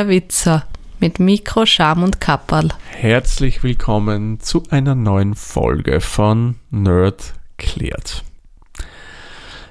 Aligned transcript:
der 0.00 0.08
Witzer 0.08 0.64
mit 0.98 1.20
Mikro, 1.20 1.66
Scham 1.66 2.02
und 2.02 2.22
Kapperl. 2.22 2.70
Herzlich 2.88 3.62
willkommen 3.62 4.40
zu 4.40 4.62
einer 4.70 4.94
neuen 4.94 5.34
Folge 5.34 6.00
von 6.00 6.54
Nerd 6.70 7.34
klärt. 7.58 8.24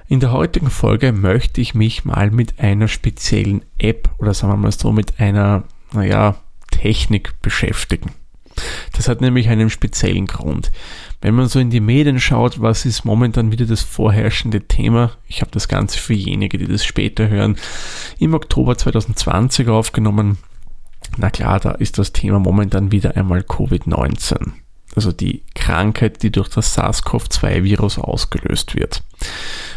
In 0.08 0.20
der 0.20 0.32
heutigen 0.32 0.70
Folge 0.70 1.14
möchte 1.14 1.62
ich 1.62 1.74
mich 1.74 2.06
mal 2.06 2.30
mit 2.30 2.60
einer 2.60 2.88
speziellen 2.88 3.66
App 3.80 4.08
oder 4.20 4.36
sagen 4.36 4.54
wir 4.54 4.58
mal 4.58 4.72
so 4.72 4.92
mit 4.92 5.20
einer, 5.20 5.64
naja, 5.94 6.36
Technik 6.70 7.42
beschäftigen. 7.42 8.12
Das 9.00 9.08
hat 9.08 9.22
nämlich 9.22 9.48
einen 9.48 9.70
speziellen 9.70 10.26
Grund. 10.26 10.74
Wenn 11.22 11.34
man 11.34 11.48
so 11.48 11.58
in 11.58 11.70
die 11.70 11.80
Medien 11.80 12.20
schaut, 12.20 12.60
was 12.60 12.84
ist 12.86 13.06
momentan 13.06 13.50
wieder 13.50 13.66
das 13.66 13.82
vorherrschende 13.82 14.68
Thema? 14.68 15.12
Ich 15.26 15.40
habe 15.40 15.52
das 15.52 15.70
Ganze 15.70 15.98
für 15.98 16.14
jenige, 16.14 16.58
die 16.58 16.68
das 16.68 16.84
später 16.84 17.30
hören, 17.30 17.56
im 18.20 18.34
Oktober 18.34 18.78
2020 18.78 19.70
aufgenommen. 19.70 20.38
Na 21.16 21.30
klar, 21.30 21.62
da 21.62 21.72
ist 21.72 21.98
das 21.98 22.12
Thema 22.12 22.40
momentan 22.40 22.92
wieder 22.92 23.16
einmal 23.16 23.40
Covid-19. 23.40 24.52
Also 24.98 25.14
die 25.14 25.44
Krankheit, 25.56 26.22
die 26.22 26.32
durch 26.32 26.50
das 26.50 26.78
SARS-CoV-2-Virus 26.78 28.00
ausgelöst 28.00 28.76
wird. 28.76 29.04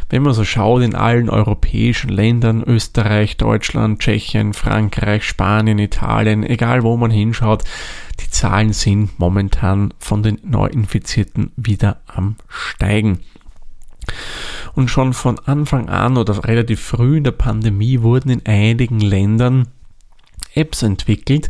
Wenn 0.09 0.23
man 0.23 0.35
so 0.35 0.43
schaut, 0.45 0.83
in 0.83 0.97
allen 0.97 1.31
europäischen 1.31 2.11
Ländern, 2.11 2.61
Österreich, 2.65 3.37
Deutschland, 3.37 4.01
Tschechien, 4.01 4.53
Frankreich, 4.53 5.23
Spanien, 5.23 5.79
Italien, 5.79 6.43
egal 6.43 6.83
wo 6.83 6.97
man 6.97 7.13
hinschaut, 7.13 7.63
die 8.21 8.31
Zahlen 8.31 8.73
sind 8.73 9.19
momentan 9.19 9.93
von 9.99 10.23
den 10.23 10.39
Neuinfizierten 10.43 11.53
wieder 11.57 12.01
am 12.07 12.37
Steigen. 12.49 13.21
Und 14.75 14.89
schon 14.89 15.13
von 15.13 15.39
Anfang 15.41 15.89
an 15.89 16.17
oder 16.17 16.45
relativ 16.45 16.81
früh 16.81 17.19
in 17.19 17.25
der 17.25 17.33
Pandemie 17.33 18.03
wurden 18.03 18.31
in 18.31 18.47
einigen 18.47 19.01
Ländern 19.01 19.69
Apps 20.55 20.83
entwickelt, 20.83 21.49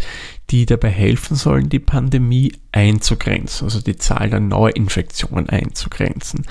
die 0.50 0.66
dabei 0.66 0.90
helfen 0.90 1.36
sollen, 1.36 1.68
die 1.68 1.80
Pandemie 1.80 2.52
einzugrenzen, 2.72 3.64
also 3.64 3.80
die 3.80 3.96
Zahl 3.96 4.30
der 4.30 4.40
Neuinfektionen 4.40 5.48
einzugrenzen. 5.48 6.46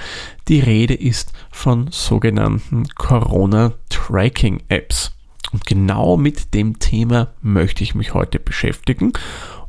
Die 0.48 0.60
Rede 0.60 0.94
ist 0.94 1.34
von 1.52 1.90
sogenannten 1.92 2.88
Corona-Tracking-Apps. 2.90 5.12
Und 5.54 5.66
genau 5.66 6.18
mit 6.18 6.54
dem 6.54 6.78
Thema 6.80 7.30
möchte 7.42 7.84
ich 7.84 7.96
mich 7.96 8.14
heute 8.14 8.40
beschäftigen 8.40 9.12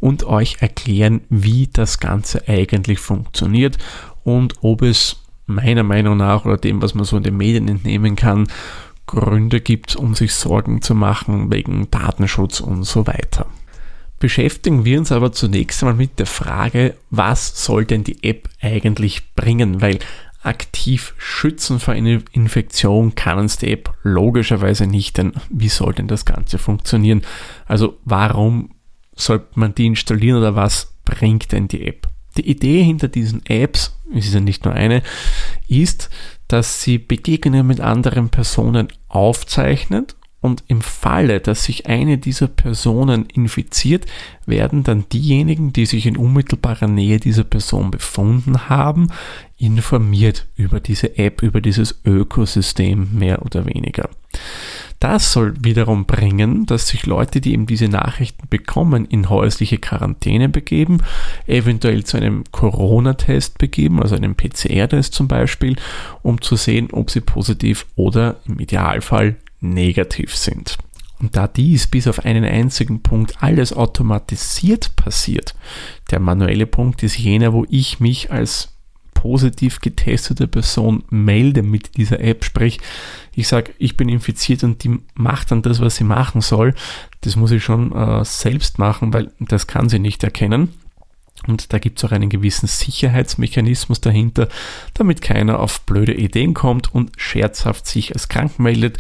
und 0.02 0.24
euch 0.24 0.56
erklären, 0.58 1.20
wie 1.28 1.68
das 1.72 2.00
Ganze 2.00 2.48
eigentlich 2.48 2.98
funktioniert 2.98 3.78
und 4.24 4.54
ob 4.60 4.82
es 4.82 5.22
meiner 5.46 5.84
Meinung 5.84 6.16
nach 6.16 6.44
oder 6.44 6.56
dem, 6.56 6.82
was 6.82 6.94
man 6.94 7.04
so 7.04 7.16
in 7.16 7.22
den 7.22 7.36
Medien 7.36 7.68
entnehmen 7.68 8.16
kann, 8.16 8.48
Gründe 9.06 9.60
gibt, 9.60 9.94
um 9.94 10.16
sich 10.16 10.34
Sorgen 10.34 10.82
zu 10.82 10.96
machen 10.96 11.52
wegen 11.52 11.88
Datenschutz 11.90 12.58
und 12.58 12.82
so 12.82 13.06
weiter. 13.06 13.46
Beschäftigen 14.18 14.84
wir 14.84 14.98
uns 14.98 15.12
aber 15.12 15.30
zunächst 15.30 15.82
einmal 15.82 15.96
mit 15.96 16.18
der 16.18 16.26
Frage, 16.26 16.96
was 17.10 17.64
soll 17.64 17.84
denn 17.84 18.02
die 18.02 18.24
App 18.24 18.48
eigentlich 18.60 19.34
bringen? 19.36 19.80
Weil 19.80 20.00
aktiv 20.42 21.14
schützen 21.16 21.78
vor 21.78 21.94
einer 21.94 22.20
Infektion 22.32 23.14
kann 23.14 23.38
uns 23.38 23.56
die 23.56 23.70
App 23.70 23.94
logischerweise 24.02 24.88
nicht, 24.88 25.18
denn 25.18 25.32
wie 25.48 25.68
soll 25.68 25.94
denn 25.94 26.08
das 26.08 26.24
Ganze 26.24 26.58
funktionieren? 26.58 27.22
Also 27.66 27.98
warum 28.04 28.70
sollte 29.14 29.48
man 29.54 29.74
die 29.74 29.86
installieren 29.86 30.38
oder 30.38 30.54
was 30.54 30.94
bringt 31.04 31.52
denn 31.52 31.68
die 31.68 31.86
App? 31.86 32.08
Die 32.36 32.48
Idee 32.48 32.82
hinter 32.82 33.08
diesen 33.08 33.44
Apps, 33.46 33.98
es 34.14 34.26
ist 34.26 34.34
ja 34.34 34.40
nicht 34.40 34.64
nur 34.64 34.74
eine, 34.74 35.02
ist, 35.68 36.10
dass 36.48 36.82
sie 36.82 36.98
Begegnungen 36.98 37.66
mit 37.66 37.80
anderen 37.80 38.30
Personen 38.30 38.88
aufzeichnet 39.08 40.16
und 40.42 40.64
im 40.66 40.80
Falle, 40.80 41.40
dass 41.40 41.64
sich 41.64 41.86
eine 41.86 42.18
dieser 42.18 42.48
Personen 42.48 43.26
infiziert, 43.26 44.06
werden 44.44 44.82
dann 44.82 45.08
diejenigen, 45.08 45.72
die 45.72 45.86
sich 45.86 46.04
in 46.04 46.16
unmittelbarer 46.16 46.88
Nähe 46.88 47.20
dieser 47.20 47.44
Person 47.44 47.92
befunden 47.92 48.68
haben, 48.68 49.06
informiert 49.56 50.48
über 50.56 50.80
diese 50.80 51.16
App, 51.16 51.42
über 51.42 51.60
dieses 51.60 52.00
Ökosystem 52.04 53.10
mehr 53.12 53.42
oder 53.42 53.66
weniger. 53.66 54.10
Das 55.02 55.32
soll 55.32 55.54
wiederum 55.58 56.06
bringen, 56.06 56.64
dass 56.64 56.86
sich 56.86 57.06
Leute, 57.06 57.40
die 57.40 57.54
eben 57.54 57.66
diese 57.66 57.88
Nachrichten 57.88 58.46
bekommen, 58.48 59.04
in 59.04 59.28
häusliche 59.28 59.78
Quarantäne 59.78 60.48
begeben, 60.48 60.98
eventuell 61.48 62.04
zu 62.04 62.18
einem 62.18 62.44
Corona-Test 62.52 63.58
begeben, 63.58 64.00
also 64.00 64.14
einem 64.14 64.36
PCR-Test 64.36 65.12
zum 65.12 65.26
Beispiel, 65.26 65.74
um 66.22 66.40
zu 66.40 66.54
sehen, 66.54 66.90
ob 66.92 67.10
sie 67.10 67.20
positiv 67.20 67.84
oder 67.96 68.36
im 68.46 68.60
Idealfall 68.60 69.34
negativ 69.58 70.36
sind. 70.36 70.78
Und 71.18 71.36
da 71.36 71.48
dies 71.48 71.88
bis 71.88 72.06
auf 72.06 72.24
einen 72.24 72.44
einzigen 72.44 73.02
Punkt 73.02 73.42
alles 73.42 73.72
automatisiert 73.72 74.94
passiert, 74.94 75.56
der 76.12 76.20
manuelle 76.20 76.66
Punkt 76.66 77.02
ist 77.02 77.18
jener, 77.18 77.52
wo 77.52 77.66
ich 77.68 77.98
mich 77.98 78.30
als 78.30 78.71
positiv 79.22 79.80
getestete 79.80 80.48
Person 80.48 81.04
melde 81.08 81.62
mit 81.62 81.96
dieser 81.96 82.18
App, 82.18 82.44
sprich, 82.44 82.80
ich 83.36 83.46
sage, 83.46 83.72
ich 83.78 83.96
bin 83.96 84.08
infiziert 84.08 84.64
und 84.64 84.82
die 84.82 84.98
macht 85.14 85.52
dann 85.52 85.62
das, 85.62 85.80
was 85.80 85.94
sie 85.94 86.02
machen 86.02 86.40
soll, 86.40 86.74
das 87.20 87.36
muss 87.36 87.52
ich 87.52 87.62
schon 87.62 87.92
äh, 87.92 88.24
selbst 88.24 88.80
machen, 88.80 89.12
weil 89.12 89.30
das 89.38 89.68
kann 89.68 89.88
sie 89.88 90.00
nicht 90.00 90.24
erkennen. 90.24 90.70
Und 91.46 91.72
da 91.72 91.78
gibt 91.78 91.98
es 91.98 92.04
auch 92.04 92.10
einen 92.10 92.30
gewissen 92.30 92.66
Sicherheitsmechanismus 92.66 94.00
dahinter, 94.00 94.48
damit 94.94 95.22
keiner 95.22 95.60
auf 95.60 95.82
blöde 95.82 96.14
Ideen 96.14 96.52
kommt 96.52 96.92
und 96.92 97.12
scherzhaft 97.16 97.86
sich 97.86 98.14
als 98.14 98.28
krank 98.28 98.58
meldet 98.58 98.98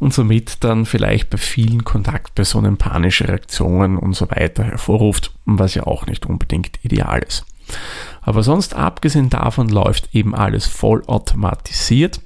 und 0.00 0.12
somit 0.12 0.64
dann 0.64 0.84
vielleicht 0.84 1.30
bei 1.30 1.38
vielen 1.38 1.84
Kontaktpersonen 1.84 2.76
panische 2.76 3.28
Reaktionen 3.28 3.98
und 3.98 4.14
so 4.14 4.28
weiter 4.30 4.64
hervorruft, 4.64 5.32
was 5.44 5.74
ja 5.74 5.84
auch 5.84 6.06
nicht 6.06 6.26
unbedingt 6.26 6.84
ideal 6.84 7.22
ist. 7.22 7.44
Aber 8.20 8.42
sonst, 8.42 8.74
abgesehen 8.74 9.30
davon, 9.30 9.68
läuft 9.68 10.14
eben 10.14 10.34
alles 10.34 10.66
voll 10.66 11.02
automatisiert. 11.06 12.20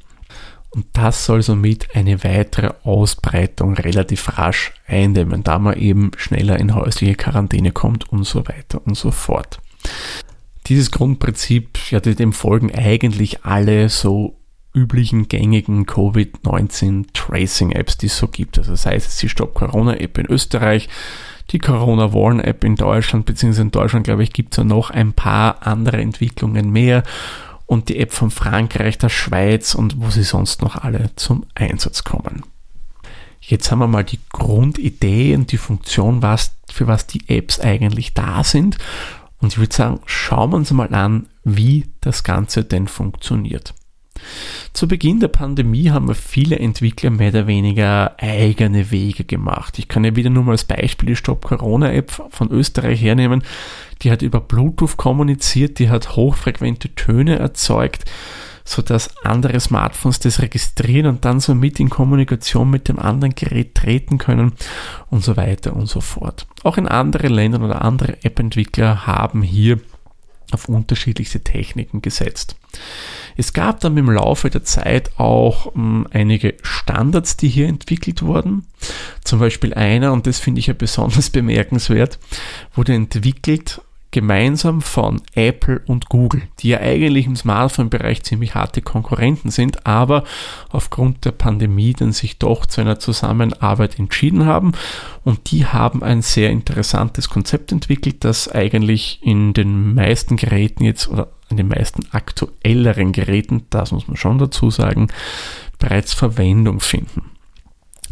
Und 0.71 0.87
das 0.93 1.25
soll 1.25 1.41
somit 1.43 1.95
eine 1.95 2.25
weitere 2.25 2.73
Ausbreitung 2.83 3.75
relativ 3.75 4.39
rasch 4.39 4.73
eindämmen, 4.89 5.45
da 5.45 5.61
man 5.61 5.79
eben 5.79 6.11
schneller 6.17 6.59
in 6.59 6.75
häusliche 6.75 7.15
Quarantäne 7.15 7.71
kommt 7.71 8.11
und 8.11 8.25
so 8.25 8.49
weiter 8.49 8.85
und 8.85 8.97
so 8.97 9.13
fort. 9.13 9.61
Dieses 10.67 10.91
Grundprinzip, 10.91 11.79
ja, 11.91 12.01
dem 12.01 12.33
folgen 12.33 12.75
eigentlich 12.75 13.45
alle 13.45 13.89
so 13.89 14.37
üblichen 14.75 15.29
gängigen 15.29 15.87
Covid-19 15.87 17.07
Tracing 17.13 17.71
Apps, 17.71 17.97
die 17.97 18.07
es 18.07 18.19
so 18.19 18.27
gibt. 18.27 18.59
Also 18.59 18.75
sei 18.75 18.97
es 18.97 19.17
die 19.19 19.29
Stop 19.29 19.55
Corona 19.55 19.95
App 19.95 20.19
in 20.19 20.27
Österreich, 20.27 20.89
die 21.51 21.59
Corona 21.59 22.13
Warn 22.13 22.41
App 22.41 22.65
in 22.65 22.77
Deutschland, 22.77 23.27
beziehungsweise 23.27 23.63
in 23.63 23.71
Deutschland, 23.71 24.05
glaube 24.05 24.23
ich, 24.23 24.33
gibt 24.33 24.55
es 24.55 24.59
ja 24.59 24.65
noch 24.65 24.91
ein 24.91 25.13
paar 25.13 25.67
andere 25.67 25.99
Entwicklungen 25.99 26.71
mehr 26.71 27.03
und 27.67 27.89
die 27.89 27.99
App 27.99 28.13
von 28.13 28.31
Frankreich, 28.31 28.99
der 28.99 29.09
Schweiz 29.09 29.75
und 29.75 30.01
wo 30.01 30.11
sie 30.11 30.23
sonst 30.23 30.63
noch 30.63 30.77
alle 30.77 31.11
zum 31.17 31.47
Einsatz 31.55 32.05
kommen. 32.05 32.45
Jetzt 33.41 33.71
haben 33.71 33.81
wir 33.81 33.87
mal 33.87 34.05
die 34.05 34.21
Grundidee 34.31 35.35
und 35.35 35.53
die 35.53 35.59
Funktion, 35.59 36.23
was, 36.23 36.57
für 36.71 36.87
was 36.87 37.07
die 37.07 37.29
Apps 37.29 37.61
eigentlich 37.61 38.15
da 38.15 38.43
sind. 38.43 38.79
Und 39.39 39.53
ich 39.53 39.59
würde 39.59 39.75
sagen, 39.75 40.01
schauen 40.07 40.53
wir 40.53 40.57
uns 40.57 40.71
mal 40.71 40.95
an, 40.95 41.27
wie 41.45 41.87
das 42.01 42.25
Ganze 42.25 42.65
denn 42.65 42.89
funktioniert. 42.89 43.75
Zu 44.73 44.89
Beginn 44.89 45.21
der 45.21 45.29
Pandemie 45.29 45.91
haben 45.91 46.09
wir 46.09 46.15
viele 46.15 46.59
Entwickler 46.59 47.11
mehr 47.11 47.31
oder 47.31 47.47
weniger 47.47 48.15
eigene 48.19 48.91
Wege 48.91 49.25
gemacht. 49.25 49.79
Ich 49.79 49.89
kann 49.89 50.05
ja 50.05 50.17
wieder 50.17 50.31
nur 50.31 50.45
mal 50.45 50.53
als 50.53 50.65
Beispiel 50.65 51.11
die 51.11 51.17
Stop 51.17 51.45
Corona 51.45 51.93
App 51.93 52.11
von 52.31 52.51
Österreich 52.51 53.01
hernehmen. 53.01 53.43
Die 54.03 54.11
hat 54.11 54.23
über 54.23 54.41
Bluetooth 54.41 54.97
kommuniziert, 54.97 55.79
die 55.79 55.91
hat 55.91 56.17
hochfrequente 56.17 56.95
Töne 56.95 57.39
erzeugt, 57.39 58.05
sodass 58.65 59.11
andere 59.23 59.61
Smartphones 59.61 60.21
das 60.21 60.41
registrieren 60.41 61.07
und 61.07 61.25
dann 61.25 61.41
somit 61.41 61.79
in 61.81 61.91
Kommunikation 61.91 62.71
mit 62.71 62.89
dem 62.89 62.99
anderen 62.99 63.35
Gerät 63.35 63.75
treten 63.75 64.19
können 64.19 64.53
und 65.11 65.23
so 65.23 65.37
weiter 65.37 65.77
und 65.77 65.87
so 65.87 66.01
fort. 66.01 66.47
Auch 66.63 66.79
in 66.79 66.89
anderen 66.89 67.33
Ländern 67.33 67.63
oder 67.63 67.83
andere 67.83 68.25
App-Entwickler 68.25 69.07
haben 69.07 69.43
hier 69.43 69.79
auf 70.51 70.69
unterschiedlichste 70.69 71.41
Techniken 71.41 72.01
gesetzt. 72.01 72.57
Es 73.37 73.53
gab 73.53 73.81
dann 73.81 73.97
im 73.97 74.11
Laufe 74.11 74.51
der 74.51 74.65
Zeit 74.65 75.19
auch 75.19 75.75
ähm, 75.75 76.07
einige 76.11 76.55
Standards, 76.63 77.37
die 77.37 77.49
hier 77.49 77.69
entwickelt 77.69 78.23
wurden. 78.23 78.67
Zum 79.25 79.41
Beispiel 79.41 79.75
einer, 79.75 80.13
und 80.13 80.27
das 80.27 80.39
finde 80.39 80.61
ich 80.61 80.67
ja 80.69 80.75
besonders 80.75 81.31
bemerkenswert, 81.31 82.19
wurde 82.75 82.95
entwickelt 82.95 83.81
gemeinsam 84.15 84.81
von 84.81 85.21
Apple 85.35 85.83
und 85.87 86.09
Google, 86.09 86.43
die 86.61 86.69
ja 86.69 86.79
eigentlich 86.79 87.27
im 87.27 87.35
Smartphone-Bereich 87.35 88.23
ziemlich 88.23 88.55
harte 88.55 88.81
Konkurrenten 88.81 89.51
sind, 89.51 89.85
aber 89.89 90.23
aufgrund 90.71 91.25
der 91.25 91.33
Pandemie 91.33 91.95
dann 91.95 92.13
sich 92.13 92.39
doch 92.39 92.65
zu 92.65 92.81
einer 92.81 93.01
Zusammenarbeit 93.01 93.99
entschieden 93.99 94.47
haben. 94.47 94.71
Und 95.25 95.51
die 95.51 95.67
haben 95.67 96.05
ein 96.05 96.23
sehr 96.23 96.51
interessantes 96.51 97.29
Konzept 97.29 97.73
entwickelt, 97.73 98.25
das 98.25 98.49
eigentlich 98.49 99.19
in 99.21 99.53
den 99.53 99.95
meisten 99.95 100.37
Geräten 100.37 100.85
jetzt 100.85 101.09
oder 101.09 101.33
in 101.51 101.57
den 101.57 101.67
meisten 101.67 102.07
aktuelleren 102.13 103.11
Geräten, 103.11 103.65
das 103.71 103.91
muss 103.91 104.07
man 104.07 104.17
schon 104.17 104.39
dazu 104.39 104.71
sagen, 104.71 105.09
bereits 105.81 106.13
Verwendung 106.13 106.79
finden. 106.79 107.33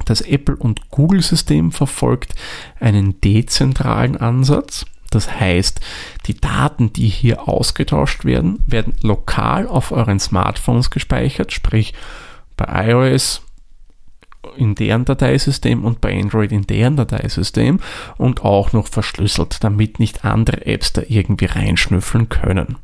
Das 0.05 0.21
Apple- 0.21 0.57
und 0.57 0.91
Google-System 0.91 1.71
verfolgt 1.71 2.35
einen 2.81 3.21
dezentralen 3.21 4.17
Ansatz. 4.17 4.85
Das 5.13 5.39
heißt, 5.39 5.81
die 6.27 6.35
Daten, 6.35 6.93
die 6.93 7.09
hier 7.09 7.49
ausgetauscht 7.49 8.25
werden, 8.25 8.59
werden 8.67 8.95
lokal 9.03 9.69
auf 9.69 9.93
euren 9.93 10.19
Smartphones 10.19 10.91
gespeichert, 10.91 11.53
sprich 11.53 11.93
bei 12.57 12.89
iOS 12.89 13.43
in 14.57 14.75
deren 14.75 15.05
Dateisystem 15.05 15.85
und 15.85 16.01
bei 16.01 16.19
Android 16.19 16.51
in 16.51 16.67
deren 16.67 16.97
Dateisystem 16.97 17.79
und 18.17 18.43
auch 18.43 18.73
noch 18.73 18.89
verschlüsselt, 18.89 19.63
damit 19.63 19.99
nicht 19.99 20.25
andere 20.25 20.67
Apps 20.67 20.93
da 20.93 21.03
irgendwie 21.07 21.47
reinschnüffeln 21.47 22.29
können. 22.29 22.77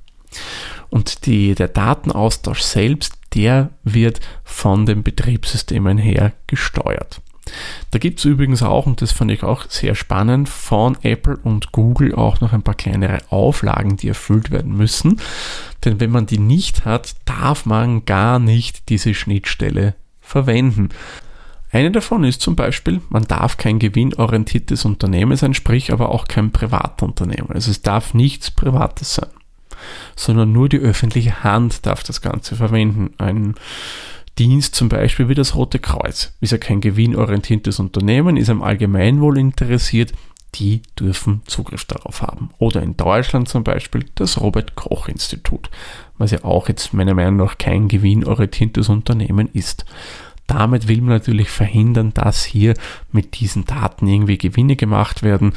Und 0.91 1.27
die, 1.27 1.55
der 1.55 1.69
Datenaustausch 1.69 2.61
selbst, 2.61 3.15
der 3.35 3.71
wird 3.85 4.21
von 4.45 4.85
den 4.87 5.03
Betriebssystemen 5.03 5.99
her 5.99 6.33
gesteuert. 6.47 7.21
Da 7.91 7.99
gibt 7.99 8.19
es 8.19 8.25
übrigens 8.25 8.63
auch, 8.63 8.87
und 8.87 9.03
das 9.03 9.13
fand 9.13 9.31
ich 9.31 9.43
auch 9.43 9.69
sehr 9.69 9.95
spannend, 9.95 10.49
von 10.49 10.97
Apple 11.03 11.37
und 11.37 11.73
Google 11.73 12.15
auch 12.15 12.41
noch 12.41 12.53
ein 12.53 12.63
paar 12.63 12.75
kleinere 12.75 13.19
Auflagen, 13.31 13.97
die 13.97 14.09
erfüllt 14.09 14.51
werden 14.51 14.77
müssen. 14.77 15.21
Denn 15.85 16.01
wenn 16.01 16.11
man 16.11 16.27
die 16.27 16.39
nicht 16.39 16.85
hat, 16.85 17.15
darf 17.25 17.67
man 17.67 18.05
gar 18.05 18.39
nicht 18.39 18.89
diese 18.89 19.15
Schnittstelle 19.15 19.95
verwenden. 20.21 20.91
Eine 21.71 21.91
davon 21.91 22.25
ist 22.25 22.41
zum 22.41 22.57
Beispiel, 22.57 23.03
man 23.11 23.25
darf 23.25 23.59
kein 23.59 23.79
gewinnorientiertes 23.79 24.85
Unternehmen 24.85 25.37
sein, 25.37 25.53
sprich 25.53 25.93
aber 25.93 26.09
auch 26.09 26.27
kein 26.27 26.51
Privatunternehmen. 26.51 27.51
Also 27.51 27.71
es 27.71 27.83
darf 27.83 28.15
nichts 28.15 28.51
Privates 28.51 29.17
sein, 29.17 29.29
sondern 30.17 30.53
nur 30.53 30.71
die 30.71 30.79
öffentliche 30.79 31.45
Hand 31.45 31.85
darf 31.85 32.03
das 32.03 32.23
Ganze 32.23 32.57
verwenden. 32.57 33.11
Ein 33.19 33.55
Dienst 34.39 34.75
zum 34.75 34.89
Beispiel 34.89 35.29
wie 35.29 35.35
das 35.35 35.55
Rote 35.57 35.79
Kreuz 35.79 36.35
ist 36.41 36.53
ja 36.53 36.59
kein 36.59 36.81
gewinnorientiertes 36.81 37.81
Unternehmen, 37.81 38.37
ist 38.37 38.51
am 38.51 38.63
Allgemeinwohl 38.63 39.39
interessiert, 39.39 40.13
die 40.55 40.83
dürfen 40.99 41.43
Zugriff 41.47 41.85
darauf 41.85 42.23
haben. 42.23 42.51
Oder 42.59 42.83
in 42.83 42.97
Deutschland 42.97 43.49
zum 43.49 43.65
Beispiel 43.65 44.07
das 44.15 44.41
Robert 44.41 44.77
Koch 44.77 45.09
Institut, 45.09 45.71
was 46.17 46.31
ja 46.31 46.45
auch 46.45 46.69
jetzt 46.69 46.95
meiner 46.95 47.15
Meinung 47.15 47.37
nach 47.37 47.59
kein 47.59 47.89
gewinnorientiertes 47.89 48.89
Unternehmen 48.89 49.49
ist. 49.53 49.85
Damit 50.47 50.89
will 50.89 51.03
man 51.03 51.11
natürlich 51.11 51.51
verhindern, 51.51 52.15
dass 52.15 52.45
hier 52.45 52.75
mit 53.13 53.41
diesen 53.41 53.67
Daten 53.67 54.07
irgendwie 54.07 54.39
Gewinne 54.39 54.77
gemacht 54.77 55.23
werden 55.23 55.53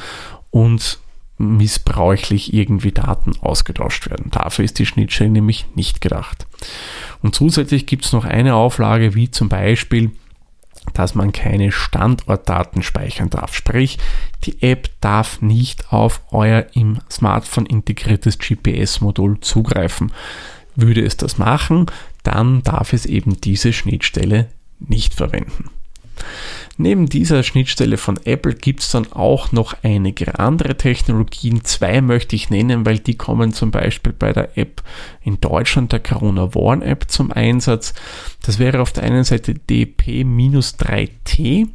und 0.49 0.99
missbräuchlich 1.41 2.53
irgendwie 2.53 2.91
Daten 2.91 3.33
ausgetauscht 3.41 4.09
werden. 4.09 4.31
Dafür 4.31 4.65
ist 4.65 4.79
die 4.79 4.85
Schnittstelle 4.85 5.29
nämlich 5.29 5.65
nicht 5.75 6.01
gedacht. 6.01 6.47
Und 7.21 7.35
zusätzlich 7.35 7.85
gibt 7.85 8.05
es 8.05 8.13
noch 8.13 8.25
eine 8.25 8.55
Auflage, 8.55 9.15
wie 9.15 9.31
zum 9.31 9.49
Beispiel, 9.49 10.11
dass 10.93 11.15
man 11.15 11.31
keine 11.31 11.71
Standortdaten 11.71 12.83
speichern 12.83 13.29
darf. 13.29 13.53
Sprich, 13.53 13.97
die 14.43 14.61
App 14.61 14.89
darf 14.99 15.41
nicht 15.41 15.91
auf 15.93 16.21
euer 16.31 16.67
im 16.73 16.99
Smartphone 17.09 17.65
integriertes 17.65 18.39
GPS-Modul 18.39 19.39
zugreifen. 19.41 20.11
Würde 20.75 21.03
es 21.05 21.17
das 21.17 21.37
machen, 21.37 21.85
dann 22.23 22.63
darf 22.63 22.93
es 22.93 23.05
eben 23.05 23.39
diese 23.41 23.73
Schnittstelle 23.73 24.47
nicht 24.79 25.13
verwenden. 25.13 25.69
Neben 26.77 27.07
dieser 27.07 27.43
Schnittstelle 27.43 27.97
von 27.97 28.17
Apple 28.25 28.53
gibt 28.53 28.79
es 28.79 28.91
dann 28.91 29.11
auch 29.11 29.51
noch 29.51 29.75
einige 29.83 30.39
andere 30.39 30.77
Technologien. 30.77 31.63
Zwei 31.63 32.01
möchte 32.01 32.35
ich 32.35 32.49
nennen, 32.49 32.83
weil 32.85 32.99
die 32.99 33.15
kommen 33.15 33.53
zum 33.53 33.71
Beispiel 33.71 34.13
bei 34.13 34.33
der 34.33 34.57
App 34.57 34.83
in 35.23 35.39
Deutschland, 35.41 35.91
der 35.91 35.99
Corona 35.99 36.55
Warn 36.55 36.81
App, 36.81 37.05
zum 37.09 37.31
Einsatz. 37.31 37.93
Das 38.43 38.57
wäre 38.59 38.81
auf 38.81 38.93
der 38.93 39.03
einen 39.03 39.23
Seite 39.23 39.53
DP-3T. 39.53 41.67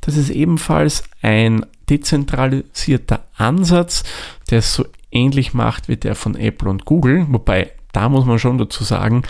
Das 0.00 0.16
ist 0.16 0.30
ebenfalls 0.30 1.04
ein 1.20 1.66
dezentralisierter 1.90 3.24
Ansatz, 3.36 4.04
der 4.50 4.60
es 4.60 4.72
so 4.74 4.86
ähnlich 5.10 5.52
macht 5.54 5.88
wie 5.88 5.96
der 5.96 6.14
von 6.14 6.36
Apple 6.36 6.70
und 6.70 6.84
Google, 6.84 7.26
wobei 7.28 7.72
da 7.92 8.08
muss 8.08 8.26
man 8.26 8.38
schon 8.38 8.58
dazu 8.58 8.84
sagen, 8.84 9.22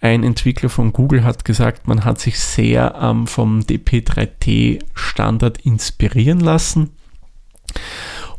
ein 0.00 0.22
Entwickler 0.22 0.68
von 0.68 0.92
Google 0.92 1.24
hat 1.24 1.44
gesagt, 1.44 1.88
man 1.88 2.04
hat 2.04 2.20
sich 2.20 2.38
sehr 2.38 2.94
ähm, 3.00 3.26
vom 3.26 3.58
DP3T-Standard 3.60 5.62
inspirieren 5.62 6.38
lassen. 6.40 6.90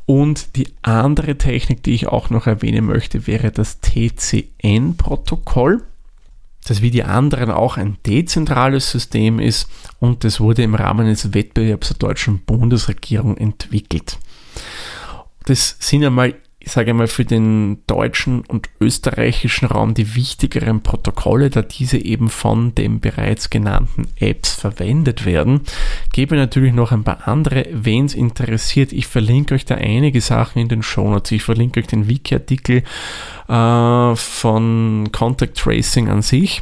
Und 0.06 0.56
die 0.56 0.70
andere 0.82 1.38
Technik, 1.38 1.84
die 1.84 1.94
ich 1.94 2.08
auch 2.08 2.32
noch 2.32 2.48
erwähnen 2.48 2.86
möchte, 2.86 3.28
wäre 3.28 3.52
das 3.52 3.82
TCN-Protokoll, 3.82 5.84
das 6.66 6.82
wie 6.82 6.92
die 6.92 7.04
anderen 7.04 7.52
auch 7.52 7.76
ein 7.78 7.98
dezentrales 8.06 8.90
System 8.90 9.40
ist 9.40 9.70
und 10.00 10.24
das 10.24 10.40
wurde 10.40 10.64
im 10.64 10.76
Rahmen 10.76 11.08
des 11.08 11.34
Wettbewerbs 11.34 11.90
der 11.90 11.98
deutschen 11.98 12.40
Bundesregierung 12.40 13.36
entwickelt. 13.38 14.18
Das 15.46 15.76
sind 15.80 16.04
einmal 16.04 16.36
ich 16.62 16.74
sage 16.74 16.94
mal, 16.94 17.08
für 17.08 17.24
den 17.24 17.80
deutschen 17.88 18.42
und 18.42 18.70
österreichischen 18.82 19.66
Raum 19.66 19.94
die 19.94 20.16
wichtigeren 20.16 20.82
Protokolle, 20.82 21.50
da 21.50 21.62
diese 21.62 21.98
eben 21.98 22.30
von 22.30 22.76
den 22.76 23.00
bereits 23.00 23.50
genannten 23.50 24.08
Apps 24.20 24.56
verwendet 24.56 25.26
werden. 25.26 25.62
Gebe 26.12 26.36
natürlich 26.36 26.74
noch 26.74 26.92
ein 26.92 27.06
paar 27.06 27.28
andere, 27.30 27.66
wen 27.72 28.06
es 28.06 28.14
interessiert. 28.14 28.92
Ich 28.92 29.08
verlinke 29.08 29.56
euch 29.56 29.64
da 29.64 29.76
einige 29.76 30.20
Sachen 30.20 30.62
in 30.62 30.68
den 30.68 30.84
Shownotes. 30.84 31.32
Ich 31.32 31.44
verlinke 31.44 31.80
euch 31.80 31.88
den 31.88 32.10
Wiki-Artikel 32.10 32.84
äh, 33.48 34.16
von 34.16 35.10
Contact 35.14 35.58
Tracing 35.58 36.10
an 36.10 36.22
sich. 36.22 36.62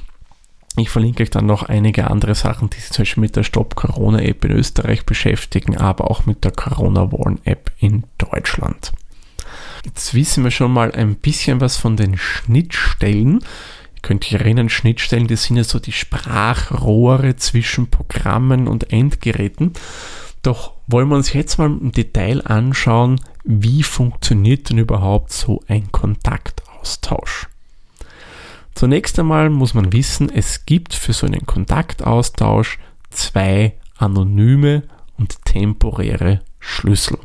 Ich 0.79 0.91
verlinke 0.91 1.23
euch 1.23 1.31
dann 1.31 1.47
noch 1.47 1.63
einige 1.63 2.11
andere 2.11 2.35
Sachen, 2.35 2.69
die 2.69 2.79
sich 2.79 2.91
zum 2.91 3.01
Beispiel 3.01 3.21
mit 3.21 3.35
der 3.35 3.43
Stop 3.43 3.73
Corona 3.73 4.19
App 4.19 4.45
in 4.45 4.51
Österreich 4.51 5.07
beschäftigen, 5.07 5.75
aber 5.75 6.11
auch 6.11 6.27
mit 6.27 6.43
der 6.43 6.51
Corona 6.51 7.11
Warn 7.11 7.39
App 7.45 7.71
in 7.79 8.03
Deutschland. 8.19 8.91
Jetzt 9.87 10.13
wissen 10.13 10.43
wir 10.43 10.51
schon 10.51 10.73
mal 10.73 10.91
ein 10.91 11.15
bisschen 11.15 11.61
was 11.61 11.77
von 11.77 11.95
den 11.95 12.17
Schnittstellen. 12.17 13.39
Ihr 13.95 14.01
könnt 14.01 14.25
euch 14.25 14.33
erinnern, 14.33 14.67
Schnittstellen, 14.67 15.27
das 15.27 15.45
sind 15.45 15.55
ja 15.55 15.63
so 15.63 15.79
die 15.79 15.93
Sprachrohre 15.93 17.37
zwischen 17.37 17.89
Programmen 17.89 18.67
und 18.67 18.91
Endgeräten. 18.91 19.71
Doch 20.43 20.73
wollen 20.87 21.07
wir 21.07 21.15
uns 21.15 21.31
jetzt 21.31 21.57
mal 21.57 21.67
im 21.67 21.93
Detail 21.93 22.45
anschauen, 22.45 23.21
wie 23.45 23.81
funktioniert 23.81 24.69
denn 24.69 24.77
überhaupt 24.77 25.31
so 25.31 25.63
ein 25.69 25.89
Kontaktaustausch. 25.93 27.47
Zunächst 28.75 29.17
einmal 29.17 29.49
muss 29.49 29.73
man 29.73 29.93
wissen, 29.93 30.29
es 30.29 30.65
gibt 30.65 30.93
für 30.95 31.13
so 31.13 31.25
einen 31.25 31.45
Kontaktaustausch 31.45 32.77
zwei 33.09 33.77
anonyme 33.95 34.83
und 35.17 35.45
temporäre 35.45 36.41
Schlüssel. 36.59 37.19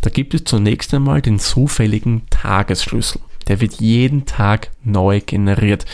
Da 0.00 0.10
gibt 0.10 0.34
es 0.34 0.44
zunächst 0.44 0.92
einmal 0.94 1.22
den 1.22 1.38
zufälligen 1.38 2.22
Tagesschlüssel. 2.30 3.20
Der 3.48 3.60
wird 3.60 3.74
jeden 3.80 4.26
Tag 4.26 4.70
neu 4.82 5.20
generiert. 5.20 5.84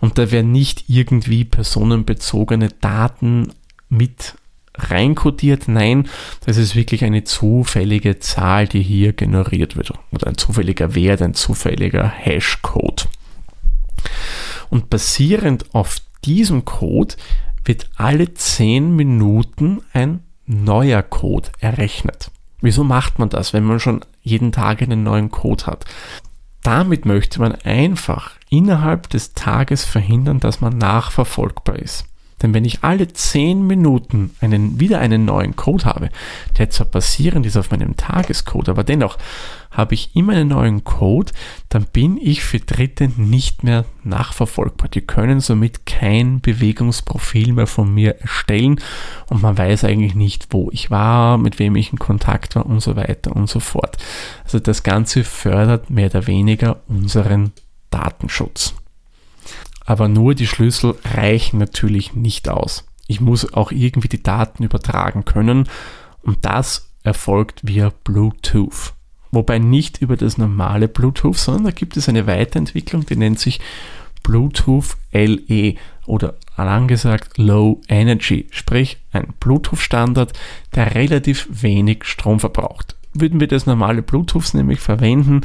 Und 0.00 0.18
da 0.18 0.30
werden 0.30 0.52
nicht 0.52 0.84
irgendwie 0.88 1.44
personenbezogene 1.44 2.68
Daten 2.80 3.52
mit 3.88 4.34
reinkodiert. 4.76 5.68
Nein, 5.68 6.08
das 6.46 6.56
ist 6.56 6.74
wirklich 6.74 7.04
eine 7.04 7.24
zufällige 7.24 8.18
Zahl, 8.18 8.66
die 8.66 8.82
hier 8.82 9.12
generiert 9.12 9.76
wird. 9.76 9.92
Oder 10.12 10.28
ein 10.28 10.38
zufälliger 10.38 10.94
Wert, 10.94 11.22
ein 11.22 11.34
zufälliger 11.34 12.08
Hashcode. 12.08 13.08
Und 14.70 14.88
basierend 14.90 15.74
auf 15.74 15.96
diesem 16.24 16.64
Code 16.64 17.14
wird 17.64 17.90
alle 17.96 18.32
10 18.32 18.94
Minuten 18.96 19.82
ein 19.92 20.20
neuer 20.46 21.02
Code 21.02 21.50
errechnet. 21.60 22.31
Wieso 22.62 22.84
macht 22.84 23.18
man 23.18 23.28
das, 23.28 23.52
wenn 23.52 23.64
man 23.64 23.80
schon 23.80 24.04
jeden 24.22 24.52
Tag 24.52 24.80
einen 24.80 25.02
neuen 25.02 25.30
Code 25.30 25.66
hat? 25.66 25.84
Damit 26.62 27.04
möchte 27.04 27.40
man 27.40 27.56
einfach 27.64 28.32
innerhalb 28.48 29.10
des 29.10 29.34
Tages 29.34 29.84
verhindern, 29.84 30.38
dass 30.38 30.60
man 30.60 30.78
nachverfolgbar 30.78 31.76
ist. 31.76 32.06
Denn 32.40 32.54
wenn 32.54 32.64
ich 32.64 32.82
alle 32.82 33.08
10 33.08 33.66
Minuten 33.66 34.34
einen, 34.40 34.80
wieder 34.80 34.98
einen 34.98 35.24
neuen 35.24 35.56
Code 35.56 35.84
habe, 35.84 36.08
der 36.58 36.70
zwar 36.70 36.86
basierend 36.86 37.46
ist 37.46 37.56
auf 37.56 37.70
meinem 37.70 37.96
Tagescode, 37.96 38.68
aber 38.68 38.84
dennoch 38.84 39.18
habe 39.72 39.94
ich 39.94 40.14
immer 40.14 40.34
einen 40.34 40.50
neuen 40.50 40.84
Code, 40.84 41.32
dann 41.68 41.84
bin 41.84 42.18
ich 42.18 42.44
für 42.44 42.60
Dritte 42.60 43.08
nicht 43.16 43.64
mehr 43.64 43.84
nachverfolgbar. 44.04 44.88
Die 44.88 45.00
können 45.00 45.40
somit 45.40 45.86
kein 45.86 46.40
Bewegungsprofil 46.40 47.54
mehr 47.54 47.66
von 47.66 47.92
mir 47.92 48.20
erstellen 48.20 48.80
und 49.28 49.42
man 49.42 49.56
weiß 49.56 49.84
eigentlich 49.84 50.14
nicht, 50.14 50.48
wo 50.50 50.70
ich 50.72 50.90
war, 50.90 51.38
mit 51.38 51.58
wem 51.58 51.74
ich 51.76 51.90
in 51.90 51.98
Kontakt 51.98 52.54
war 52.54 52.66
und 52.66 52.80
so 52.80 52.96
weiter 52.96 53.34
und 53.34 53.48
so 53.48 53.60
fort. 53.60 53.96
Also 54.44 54.58
das 54.60 54.82
Ganze 54.82 55.24
fördert 55.24 55.90
mehr 55.90 56.10
oder 56.10 56.26
weniger 56.26 56.82
unseren 56.86 57.52
Datenschutz. 57.90 58.74
Aber 59.84 60.08
nur 60.08 60.34
die 60.34 60.46
Schlüssel 60.46 60.94
reichen 61.04 61.58
natürlich 61.58 62.14
nicht 62.14 62.48
aus. 62.48 62.84
Ich 63.08 63.20
muss 63.20 63.52
auch 63.52 63.72
irgendwie 63.72 64.08
die 64.08 64.22
Daten 64.22 64.62
übertragen 64.62 65.24
können 65.24 65.68
und 66.22 66.44
das 66.44 66.92
erfolgt 67.02 67.60
via 67.64 67.90
Bluetooth. 68.04 68.94
Wobei 69.32 69.58
nicht 69.58 70.02
über 70.02 70.16
das 70.16 70.36
normale 70.36 70.88
Bluetooth, 70.88 71.38
sondern 71.38 71.64
da 71.64 71.70
gibt 71.70 71.96
es 71.96 72.08
eine 72.08 72.26
Weiterentwicklung, 72.26 73.06
die 73.06 73.16
nennt 73.16 73.40
sich 73.40 73.60
Bluetooth 74.22 74.96
LE 75.12 75.74
oder 76.06 76.34
angesagt 76.56 77.38
Low 77.38 77.80
Energy, 77.88 78.46
sprich 78.50 78.98
ein 79.10 79.32
Bluetooth-Standard, 79.40 80.32
der 80.74 80.94
relativ 80.94 81.48
wenig 81.50 82.04
Strom 82.04 82.40
verbraucht. 82.40 82.94
Würden 83.14 83.40
wir 83.40 83.48
das 83.48 83.66
normale 83.66 84.02
Bluetooth 84.02 84.54
nämlich 84.54 84.80
verwenden, 84.80 85.40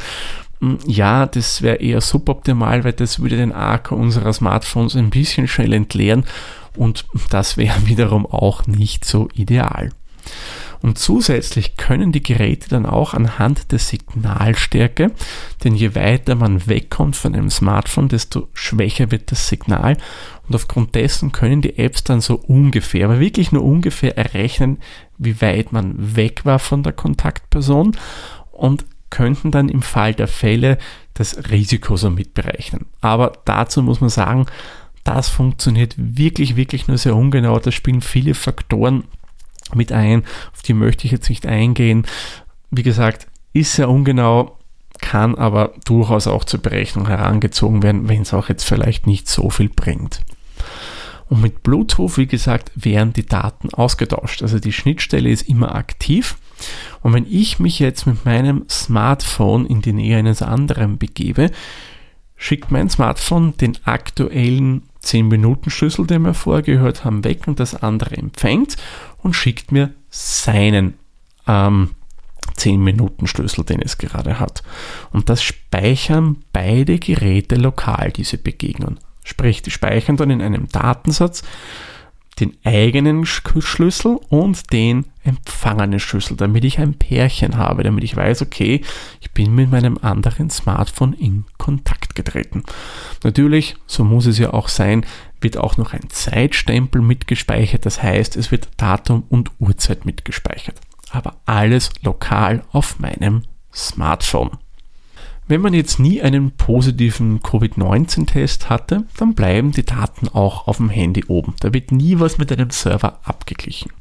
hm, 0.59 0.79
ja, 0.85 1.25
das 1.25 1.61
wäre 1.61 1.77
eher 1.77 2.01
suboptimal, 2.01 2.83
weil 2.83 2.93
das 2.93 3.19
würde 3.19 3.37
den 3.37 3.51
Akku 3.51 3.95
unserer 3.95 4.33
Smartphones 4.33 4.95
ein 4.95 5.09
bisschen 5.09 5.47
schnell 5.47 5.73
entleeren 5.73 6.25
und 6.75 7.05
das 7.29 7.57
wäre 7.57 7.75
wiederum 7.87 8.25
auch 8.25 8.67
nicht 8.67 9.05
so 9.05 9.29
ideal. 9.33 9.91
Und 10.81 10.99
zusätzlich 10.99 11.77
können 11.77 12.11
die 12.11 12.23
Geräte 12.23 12.69
dann 12.69 12.85
auch 12.85 13.13
anhand 13.13 13.71
der 13.71 13.79
Signalstärke, 13.79 15.11
denn 15.63 15.75
je 15.75 15.95
weiter 15.95 16.35
man 16.35 16.67
wegkommt 16.67 17.15
von 17.15 17.33
einem 17.33 17.49
Smartphone, 17.49 18.07
desto 18.07 18.47
schwächer 18.53 19.11
wird 19.11 19.31
das 19.31 19.47
Signal. 19.47 19.97
Und 20.47 20.55
aufgrund 20.55 20.95
dessen 20.95 21.31
können 21.31 21.61
die 21.61 21.77
Apps 21.77 22.03
dann 22.03 22.21
so 22.21 22.35
ungefähr, 22.35 23.05
aber 23.05 23.19
wirklich 23.19 23.51
nur 23.51 23.63
ungefähr 23.63 24.17
errechnen, 24.17 24.77
wie 25.17 25.41
weit 25.41 25.71
man 25.71 26.15
weg 26.15 26.45
war 26.45 26.59
von 26.59 26.83
der 26.83 26.93
Kontaktperson 26.93 27.97
und 28.51 28.85
könnten 29.09 29.51
dann 29.51 29.69
im 29.69 29.81
Fall 29.81 30.13
der 30.13 30.27
Fälle 30.27 30.77
das 31.13 31.49
Risiko 31.49 31.97
so 31.97 32.09
mitberechnen. 32.09 32.85
Aber 33.01 33.33
dazu 33.45 33.81
muss 33.81 34.01
man 34.01 34.09
sagen, 34.09 34.45
das 35.03 35.29
funktioniert 35.29 35.95
wirklich, 35.97 36.57
wirklich 36.57 36.87
nur 36.87 36.97
sehr 36.97 37.15
ungenau. 37.15 37.59
Da 37.59 37.71
spielen 37.71 38.01
viele 38.01 38.33
Faktoren 38.33 39.05
mit 39.75 39.91
ein, 39.91 40.23
auf 40.53 40.61
die 40.61 40.73
möchte 40.73 41.05
ich 41.05 41.11
jetzt 41.11 41.29
nicht 41.29 41.45
eingehen. 41.45 42.05
Wie 42.71 42.83
gesagt, 42.83 43.27
ist 43.53 43.73
sehr 43.73 43.89
ungenau, 43.89 44.57
kann 44.99 45.35
aber 45.35 45.73
durchaus 45.85 46.27
auch 46.27 46.43
zur 46.43 46.61
Berechnung 46.61 47.07
herangezogen 47.07 47.83
werden, 47.83 48.09
wenn 48.09 48.21
es 48.21 48.33
auch 48.33 48.49
jetzt 48.49 48.63
vielleicht 48.63 49.07
nicht 49.07 49.27
so 49.27 49.49
viel 49.49 49.69
bringt. 49.69 50.21
Und 51.29 51.41
mit 51.41 51.63
Bluetooth, 51.63 52.17
wie 52.17 52.27
gesagt, 52.27 52.71
werden 52.75 53.13
die 53.13 53.25
Daten 53.25 53.73
ausgetauscht. 53.73 54.41
Also 54.41 54.59
die 54.59 54.71
Schnittstelle 54.71 55.29
ist 55.29 55.47
immer 55.49 55.75
aktiv. 55.75 56.37
Und 57.03 57.13
wenn 57.13 57.25
ich 57.29 57.59
mich 57.59 57.79
jetzt 57.79 58.07
mit 58.07 58.25
meinem 58.25 58.65
Smartphone 58.69 59.65
in 59.65 59.81
die 59.81 59.93
Nähe 59.93 60.17
eines 60.17 60.41
anderen 60.41 60.97
begebe, 60.97 61.51
schickt 62.37 62.71
mein 62.71 62.89
Smartphone 62.89 63.57
den 63.57 63.77
aktuellen 63.83 64.83
10-Minuten-Schlüssel, 65.03 66.07
den 66.07 66.23
wir 66.23 66.33
vorher 66.33 66.63
gehört 66.63 67.03
haben, 67.03 67.23
weg 67.23 67.47
und 67.47 67.59
das 67.59 67.75
andere 67.75 68.15
empfängt 68.15 68.77
und 69.17 69.33
schickt 69.33 69.71
mir 69.71 69.93
seinen 70.09 70.95
ähm, 71.47 71.91
10-Minuten-Schlüssel, 72.57 73.63
den 73.63 73.81
es 73.81 73.97
gerade 73.97 74.39
hat. 74.39 74.63
Und 75.11 75.29
das 75.29 75.43
speichern 75.43 76.37
beide 76.53 76.99
Geräte 76.99 77.55
lokal, 77.55 78.11
diese 78.11 78.37
Begegnungen. 78.37 78.99
Sprich, 79.23 79.61
die 79.61 79.71
speichern 79.71 80.17
dann 80.17 80.29
in 80.29 80.41
einem 80.41 80.67
Datensatz 80.69 81.43
den 82.39 82.55
eigenen 82.63 83.25
Schlüssel 83.25 84.19
und 84.29 84.71
den 84.71 85.05
empfangenen 85.23 85.99
Schlüssel, 85.99 86.37
damit 86.37 86.63
ich 86.65 86.79
ein 86.79 86.93
Pärchen 86.93 87.57
habe, 87.57 87.83
damit 87.83 88.03
ich 88.03 88.15
weiß, 88.15 88.43
okay, 88.43 88.81
ich 89.21 89.31
bin 89.31 89.55
mit 89.55 89.71
meinem 89.71 89.97
anderen 90.01 90.49
Smartphone 90.49 91.13
in 91.13 91.45
Kontakt 91.57 92.06
getreten. 92.17 92.63
Natürlich, 93.23 93.77
so 93.85 94.03
muss 94.03 94.25
es 94.25 94.37
ja 94.37 94.51
auch 94.51 94.67
sein, 94.67 95.05
wird 95.39 95.55
auch 95.55 95.77
noch 95.77 95.93
ein 95.93 96.09
Zeitstempel 96.09 97.01
mitgespeichert, 97.01 97.85
das 97.85 98.03
heißt, 98.03 98.35
es 98.35 98.51
wird 98.51 98.67
Datum 98.75 99.23
und 99.29 99.51
Uhrzeit 99.59 100.05
mitgespeichert. 100.05 100.75
Aber 101.11 101.37
alles 101.45 101.91
lokal 102.03 102.63
auf 102.73 102.99
meinem 102.99 103.43
Smartphone. 103.73 104.57
Wenn 105.49 105.61
man 105.61 105.73
jetzt 105.73 105.97
nie 105.97 106.21
einen 106.21 106.51
positiven 106.51 107.41
Covid-19-Test 107.41 108.69
hatte, 108.69 109.05
dann 109.15 109.33
bleiben 109.33 109.71
die 109.71 109.85
Daten 109.85 110.27
auch 110.27 110.67
auf 110.67 110.77
dem 110.77 110.89
Handy 110.89 111.23
oben. 111.25 111.55
Da 111.61 111.73
wird 111.73 111.93
nie 111.93 112.19
was 112.19 112.37
mit 112.37 112.51
einem 112.51 112.69
Server 112.69 113.21
abgeglichen. 113.23 113.93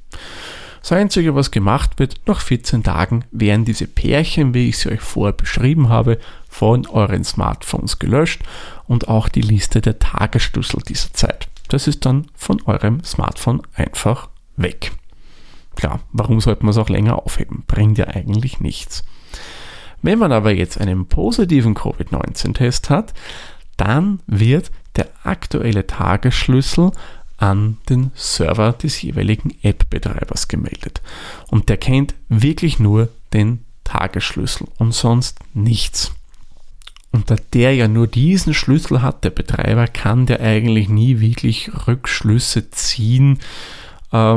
Das 0.80 0.92
Einzige, 0.92 1.34
was 1.34 1.50
gemacht 1.52 1.98
wird, 1.98 2.20
nach 2.26 2.40
14 2.40 2.82
Tagen 2.82 3.24
werden 3.30 3.64
diese 3.64 3.86
Pärchen, 3.86 4.54
wie 4.54 4.68
ich 4.68 4.78
sie 4.78 4.90
euch 4.90 5.00
vorher 5.00 5.32
beschrieben 5.32 5.88
habe, 5.88 6.18
von 6.56 6.86
euren 6.86 7.22
Smartphones 7.22 7.98
gelöscht 7.98 8.40
und 8.86 9.08
auch 9.08 9.28
die 9.28 9.42
Liste 9.42 9.82
der 9.82 9.98
Tagesschlüssel 9.98 10.80
dieser 10.80 11.12
Zeit. 11.12 11.48
Das 11.68 11.86
ist 11.86 12.06
dann 12.06 12.28
von 12.34 12.62
eurem 12.62 13.04
Smartphone 13.04 13.60
einfach 13.74 14.30
weg. 14.56 14.92
Klar, 15.74 16.00
warum 16.12 16.40
sollte 16.40 16.64
man 16.64 16.70
es 16.70 16.78
auch 16.78 16.88
länger 16.88 17.22
aufheben? 17.22 17.64
Bringt 17.66 17.98
ja 17.98 18.06
eigentlich 18.06 18.58
nichts. 18.60 19.04
Wenn 20.00 20.18
man 20.18 20.32
aber 20.32 20.54
jetzt 20.54 20.80
einen 20.80 21.06
positiven 21.06 21.74
Covid-19-Test 21.74 22.88
hat, 22.88 23.12
dann 23.76 24.20
wird 24.26 24.70
der 24.96 25.08
aktuelle 25.24 25.86
Tagesschlüssel 25.86 26.92
an 27.36 27.76
den 27.90 28.12
Server 28.14 28.72
des 28.72 29.02
jeweiligen 29.02 29.54
App-Betreibers 29.60 30.48
gemeldet. 30.48 31.02
Und 31.48 31.68
der 31.68 31.76
kennt 31.76 32.14
wirklich 32.30 32.78
nur 32.78 33.10
den 33.34 33.62
Tagesschlüssel 33.84 34.68
und 34.78 34.94
sonst 34.94 35.38
nichts. 35.52 36.14
Und 37.16 37.30
da 37.30 37.36
der 37.54 37.74
ja 37.74 37.88
nur 37.88 38.06
diesen 38.06 38.52
Schlüssel 38.52 39.00
hat, 39.00 39.24
der 39.24 39.30
Betreiber, 39.30 39.86
kann 39.86 40.26
der 40.26 40.42
eigentlich 40.42 40.90
nie 40.90 41.18
wirklich 41.18 41.70
Rückschlüsse 41.86 42.70
ziehen, 42.70 43.38
äh, 44.12 44.36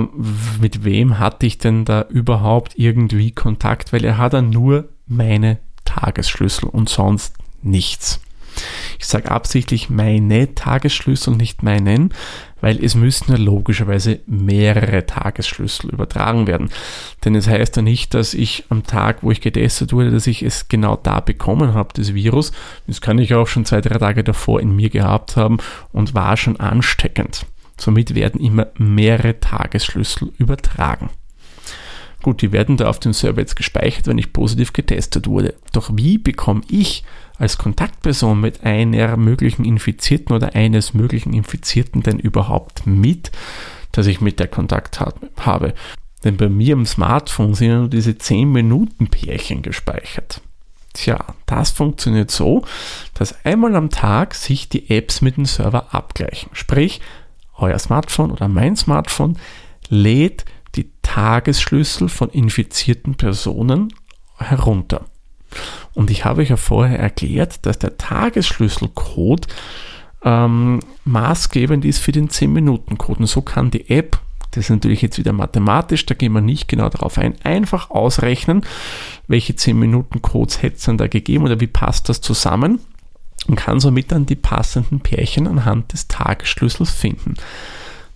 mit 0.62 0.86
wem 0.86 1.20
hatte 1.20 1.46
ich 1.46 1.58
denn 1.58 1.84
da 1.84 2.04
überhaupt 2.04 2.80
irgendwie 2.80 3.32
Kontakt, 3.32 3.92
weil 3.92 4.06
er 4.06 4.18
hat 4.18 4.32
dann 4.32 4.50
nur 4.50 4.88
meine 5.08 5.58
Tagesschlüssel 5.84 6.70
und 6.70 6.88
sonst 6.88 7.36
nichts. 7.62 8.22
Ich 9.00 9.08
sage 9.08 9.32
absichtlich 9.32 9.90
meine 9.90 10.56
Tagesschlüssel, 10.56 11.36
nicht 11.36 11.64
meinen, 11.64 12.14
weil 12.62 12.84
es 12.84 12.96
müssen 12.96 13.32
ja 13.32 13.38
logischerweise 13.38 14.20
mehrere 14.28 15.06
Tagesschlüssel 15.06 15.92
übertragen 15.92 16.48
werden. 16.48 16.70
Denn 17.24 17.36
es 17.36 17.48
heißt 17.48 17.78
ja 17.78 17.82
nicht, 17.82 18.14
dass 18.14 18.34
ich 18.34 18.66
am 18.70 18.84
Tag, 18.84 19.24
wo 19.24 19.32
ich 19.32 19.42
getestet 19.42 19.94
wurde, 19.94 20.12
dass 20.12 20.28
ich 20.28 20.44
es 20.44 20.68
genau 20.68 20.98
da 20.98 21.20
bekommen 21.20 21.74
habe, 21.74 21.94
das 21.94 22.14
Virus. 22.14 22.52
Das 22.88 23.02
kann 23.02 23.20
ich 23.20 23.34
auch 23.34 23.48
schon 23.48 23.66
zwei, 23.66 23.82
drei 23.82 23.98
Tage 23.98 24.24
davor 24.24 24.60
in 24.60 24.76
mir 24.76 24.90
gehabt 24.90 25.36
haben 25.36 25.58
und 25.92 26.14
war 26.14 26.38
schon 26.38 26.60
ansteckend. 26.60 27.46
Somit 27.78 28.14
werden 28.14 28.42
immer 28.42 28.68
mehrere 28.78 29.40
Tagesschlüssel 29.40 30.34
übertragen. 30.38 31.10
Gut, 32.22 32.42
die 32.42 32.52
werden 32.52 32.76
da 32.76 32.90
auf 32.90 33.00
dem 33.00 33.14
Server 33.14 33.40
jetzt 33.40 33.56
gespeichert, 33.56 34.08
wenn 34.08 34.18
ich 34.18 34.34
positiv 34.34 34.74
getestet 34.74 35.28
wurde. 35.28 35.56
Doch 35.72 35.92
wie 35.94 36.18
bekomme 36.18 36.62
ich 36.70 37.04
als 37.38 37.58
Kontaktperson 37.58 38.40
mit 38.40 38.66
einer 38.66 39.16
möglichen 39.16 39.64
Infizierten 39.64 40.36
oder 40.36 40.54
eines 40.56 40.94
möglichen 40.94 41.34
Infizierten 41.34 42.04
denn 42.04 42.20
überhaupt 42.20 42.86
mit, 42.86 43.32
dass 43.94 44.08
ich 44.08 44.20
mit 44.20 44.40
der 44.40 44.48
Kontakt 44.48 45.00
habe? 45.00 45.74
Denn 46.26 46.36
bei 46.36 46.50
mir 46.50 46.74
im 46.74 46.86
Smartphone 46.86 47.54
sind 47.54 47.70
ja 47.70 47.80
nur 47.80 47.88
diese 47.88 48.18
10 48.18 48.52
Minuten 48.52 49.08
Pärchen 49.08 49.62
gespeichert. 49.62 50.42
Tja, 50.94 51.24
das 51.46 51.72
funktioniert 51.72 52.32
so, 52.32 52.66
dass 53.14 53.46
einmal 53.46 53.76
am 53.76 53.90
Tag 53.90 54.36
sich 54.36 54.68
die 54.68 54.90
Apps 54.90 55.22
mit 55.22 55.38
dem 55.38 55.46
Server 55.46 55.94
abgleichen. 55.94 56.50
Sprich, 56.52 57.00
euer 57.56 57.80
Smartphone 57.80 58.32
oder 58.32 58.50
mein 58.50 58.76
Smartphone 58.76 59.38
lädt 59.88 60.46
Tagesschlüssel 61.10 62.08
von 62.08 62.30
infizierten 62.30 63.16
Personen 63.16 63.92
herunter. 64.38 65.06
Und 65.96 66.12
ich 66.12 66.24
habe 66.24 66.44
euch 66.44 66.50
ja 66.50 66.56
vorher 66.56 67.00
erklärt, 67.00 67.66
dass 67.66 67.80
der 67.80 67.98
Tagesschlüsselcode 67.98 69.48
ähm, 70.24 70.82
maßgebend 71.06 71.84
ist 71.84 71.98
für 71.98 72.12
den 72.12 72.30
10-Minuten-Code. 72.30 73.22
Und 73.22 73.26
so 73.26 73.42
kann 73.42 73.72
die 73.72 73.90
App, 73.90 74.20
das 74.52 74.66
ist 74.66 74.70
natürlich 74.70 75.02
jetzt 75.02 75.18
wieder 75.18 75.34
mathematisch, 75.34 76.06
da 76.06 76.14
gehen 76.14 76.34
wir 76.34 76.42
nicht 76.42 76.68
genau 76.68 76.90
darauf 76.90 77.18
ein, 77.18 77.34
einfach 77.44 77.90
ausrechnen, 77.90 78.62
welche 79.28 79.54
10-Minuten-Codes 79.54 80.62
hätte 80.62 80.76
es 80.76 80.84
dann 80.84 81.00
da 81.00 81.08
gegeben 81.08 81.44
oder 81.44 81.60
wie 81.60 81.68
passt 81.68 82.08
das 82.10 82.22
zusammen 82.22 82.82
und 83.48 83.56
kann 83.56 83.80
somit 83.80 84.12
dann 84.12 84.28
die 84.28 84.36
passenden 84.36 85.00
Pärchen 85.00 85.48
anhand 85.48 85.92
des 85.92 86.08
Tagesschlüssels 86.08 86.92
finden 86.92 87.34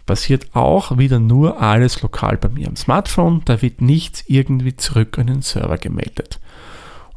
passiert 0.06 0.56
auch 0.56 0.98
wieder 0.98 1.20
nur 1.20 1.62
alles 1.62 2.02
lokal 2.02 2.38
bei 2.38 2.50
mir 2.50 2.68
am 2.68 2.76
Smartphone. 2.76 3.42
Da 3.46 3.62
wird 3.62 3.82
nichts 3.82 4.24
irgendwie 4.28 4.76
zurück 4.76 5.18
an 5.18 5.28
den 5.28 5.42
Server 5.42 5.78
gemeldet. 5.78 6.40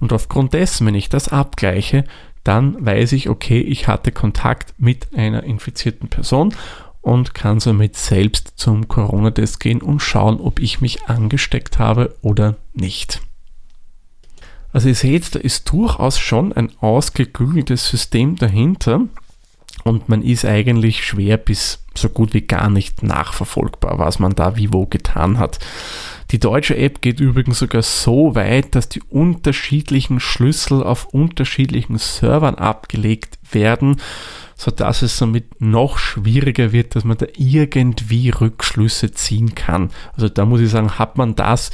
Und 0.00 0.12
aufgrund 0.12 0.54
dessen, 0.54 0.86
wenn 0.86 0.94
ich 0.94 1.08
das 1.08 1.28
abgleiche, 1.28 2.04
dann 2.44 2.84
weiß 2.84 3.12
ich, 3.12 3.28
okay, 3.28 3.60
ich 3.60 3.88
hatte 3.88 4.12
Kontakt 4.12 4.74
mit 4.78 5.14
einer 5.16 5.42
infizierten 5.42 6.08
Person 6.08 6.54
und 7.00 7.34
kann 7.34 7.60
somit 7.60 7.96
selbst 7.96 8.52
zum 8.56 8.88
Corona-Test 8.88 9.60
gehen 9.60 9.82
und 9.82 10.00
schauen, 10.00 10.40
ob 10.40 10.60
ich 10.60 10.80
mich 10.80 11.04
angesteckt 11.06 11.78
habe 11.78 12.16
oder 12.22 12.56
nicht. 12.72 13.22
Also 14.72 14.88
ihr 14.88 14.94
seht, 14.94 15.34
da 15.34 15.38
ist 15.38 15.70
durchaus 15.72 16.18
schon 16.18 16.52
ein 16.52 16.70
ausgeklügeltes 16.80 17.88
System 17.88 18.36
dahinter 18.36 19.02
und 19.84 20.08
man 20.08 20.22
ist 20.22 20.44
eigentlich 20.44 21.04
schwer 21.04 21.36
bis 21.36 21.84
so 21.94 22.08
gut 22.08 22.34
wie 22.34 22.42
gar 22.42 22.70
nicht 22.70 23.02
nachverfolgbar, 23.02 23.98
was 23.98 24.18
man 24.18 24.34
da 24.34 24.56
wie 24.56 24.72
wo 24.72 24.86
getan 24.86 25.38
hat. 25.38 25.58
Die 26.30 26.40
deutsche 26.40 26.76
App 26.76 27.02
geht 27.02 27.20
übrigens 27.20 27.60
sogar 27.60 27.82
so 27.82 28.34
weit, 28.34 28.74
dass 28.74 28.88
die 28.88 29.02
unterschiedlichen 29.02 30.18
Schlüssel 30.18 30.82
auf 30.82 31.06
unterschiedlichen 31.06 31.98
Servern 31.98 32.56
abgelegt 32.56 33.38
werden, 33.52 34.00
sodass 34.56 35.02
es 35.02 35.16
somit 35.16 35.60
noch 35.60 35.98
schwieriger 35.98 36.72
wird, 36.72 36.96
dass 36.96 37.04
man 37.04 37.18
da 37.18 37.26
irgendwie 37.36 38.30
Rückschlüsse 38.30 39.12
ziehen 39.12 39.54
kann. 39.54 39.90
Also 40.14 40.28
da 40.28 40.44
muss 40.44 40.60
ich 40.60 40.70
sagen, 40.70 40.98
hat 40.98 41.16
man 41.16 41.36
das, 41.36 41.70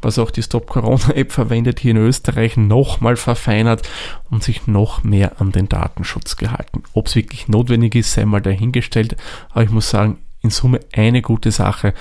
was 0.00 0.18
auch 0.18 0.30
die 0.30 0.42
Stop 0.42 0.68
Corona 0.68 1.10
App 1.14 1.32
verwendet, 1.32 1.80
hier 1.80 1.92
in 1.92 1.96
Österreich 1.96 2.56
nochmal 2.56 3.16
verfeinert 3.16 3.88
und 4.30 4.42
sich 4.42 4.66
noch 4.66 5.02
mehr 5.02 5.40
an 5.40 5.52
den 5.52 5.68
Datenschutz 5.68 6.36
gehalten. 6.36 6.82
Ob 6.92 7.06
es 7.06 7.16
wirklich 7.16 7.48
notwendig 7.48 7.94
ist, 7.94 8.12
sei 8.12 8.24
mal 8.24 8.40
dahingestellt, 8.40 9.16
aber 9.50 9.62
ich 9.62 9.70
muss 9.70 9.90
sagen, 9.90 10.18
in 10.40 10.50
Summe 10.50 10.80
eine 10.92 11.20
gute 11.22 11.50
Sache, 11.50 11.94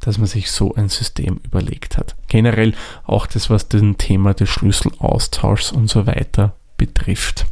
dass 0.00 0.18
man 0.18 0.26
sich 0.26 0.50
so 0.50 0.74
ein 0.74 0.88
System 0.88 1.40
überlegt 1.44 1.96
hat. 1.96 2.16
Generell 2.28 2.74
auch 3.04 3.26
das, 3.26 3.50
was 3.50 3.68
den 3.68 3.98
Thema 3.98 4.34
des 4.34 4.48
Schlüsselaustauschs 4.48 5.72
und 5.72 5.88
so 5.88 6.06
weiter 6.06 6.56
betrifft. 6.76 7.46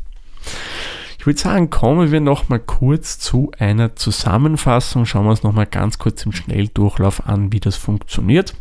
Ich 1.19 1.26
würde 1.26 1.38
sagen, 1.38 1.69
kommen 1.69 2.11
wir 2.11 2.21
noch 2.21 2.49
mal 2.49 2.59
kurz 2.59 3.19
zu 3.19 3.52
einer 3.59 3.95
Zusammenfassung. 3.95 5.04
Schauen 5.04 5.26
wir 5.26 5.30
uns 5.30 5.42
noch 5.42 5.52
mal 5.52 5.66
ganz 5.66 5.99
kurz 5.99 6.25
im 6.25 6.33
Schnelldurchlauf 6.33 7.26
an, 7.26 7.52
wie 7.52 7.61
das 7.61 7.76
funktioniert. 7.76 8.54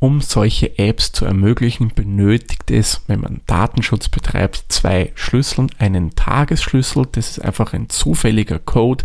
Um 0.00 0.20
solche 0.20 0.78
Apps 0.78 1.10
zu 1.10 1.24
ermöglichen, 1.24 1.90
benötigt 1.92 2.70
es, 2.70 3.00
wenn 3.08 3.20
man 3.20 3.40
Datenschutz 3.46 4.08
betreibt, 4.08 4.66
zwei 4.68 5.10
Schlüssel. 5.16 5.66
Einen 5.78 6.14
Tagesschlüssel, 6.14 7.08
das 7.10 7.30
ist 7.30 7.44
einfach 7.44 7.72
ein 7.72 7.88
zufälliger 7.88 8.60
Code. 8.60 9.02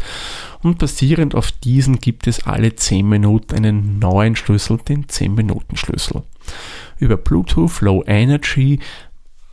Und 0.61 0.77
basierend 0.77 1.33
auf 1.33 1.51
diesen 1.51 1.99
gibt 1.99 2.27
es 2.27 2.45
alle 2.45 2.75
10 2.75 3.09
Minuten 3.09 3.55
einen 3.55 3.97
neuen 3.97 4.35
Schlüssel, 4.35 4.77
den 4.77 5.05
10-Minuten-Schlüssel. 5.07 6.21
Über 6.99 7.17
Bluetooth 7.17 7.81
Low 7.81 8.03
Energy 8.05 8.79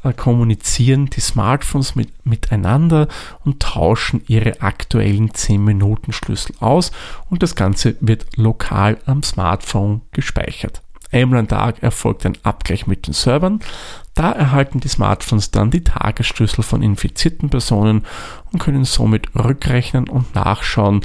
äh, 0.04 0.12
kommunizieren 0.12 1.06
die 1.06 1.20
Smartphones 1.20 1.94
mit, 1.94 2.10
miteinander 2.26 3.08
und 3.46 3.62
tauschen 3.62 4.22
ihre 4.28 4.60
aktuellen 4.60 5.30
10-Minuten-Schlüssel 5.30 6.54
aus 6.60 6.92
und 7.30 7.42
das 7.42 7.54
Ganze 7.54 7.96
wird 8.00 8.36
lokal 8.36 8.98
am 9.06 9.22
Smartphone 9.22 10.02
gespeichert. 10.12 10.82
Einmal 11.12 11.40
am 11.40 11.48
Tag 11.48 11.82
erfolgt 11.82 12.24
ein 12.24 12.38
Abgleich 12.42 12.86
mit 12.86 13.06
den 13.06 13.14
Servern. 13.14 13.60
Da 14.14 14.30
erhalten 14.32 14.80
die 14.80 14.88
Smartphones 14.88 15.50
dann 15.50 15.70
die 15.70 15.84
Tagesschlüssel 15.84 16.62
von 16.62 16.82
infizierten 16.82 17.50
Personen 17.50 18.06
und 18.52 18.58
können 18.58 18.84
somit 18.84 19.34
rückrechnen 19.34 20.08
und 20.08 20.34
nachschauen, 20.34 21.00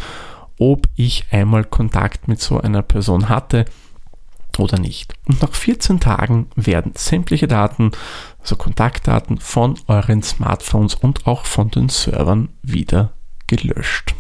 ob 0.60 0.88
ich 0.96 1.26
einmal 1.32 1.64
Kontakt 1.64 2.28
mit 2.28 2.40
so 2.40 2.60
einer 2.60 2.82
Person 2.82 3.30
hatte 3.30 3.66
oder 4.58 4.80
nicht. 4.80 5.14
Und 5.26 5.42
nach 5.42 5.54
14 5.54 6.00
Tagen 6.00 6.48
werden 6.56 6.94
sämtliche 6.96 7.48
Daten, 7.48 7.92
also 8.40 8.56
Kontaktdaten 8.56 9.38
von 9.38 9.78
euren 9.88 10.24
Smartphones 10.24 10.96
und 10.96 11.28
auch 11.28 11.46
von 11.46 11.72
den 11.72 11.90
Servern 11.90 12.50
wieder 12.62 13.14
gelöscht. 13.48 14.16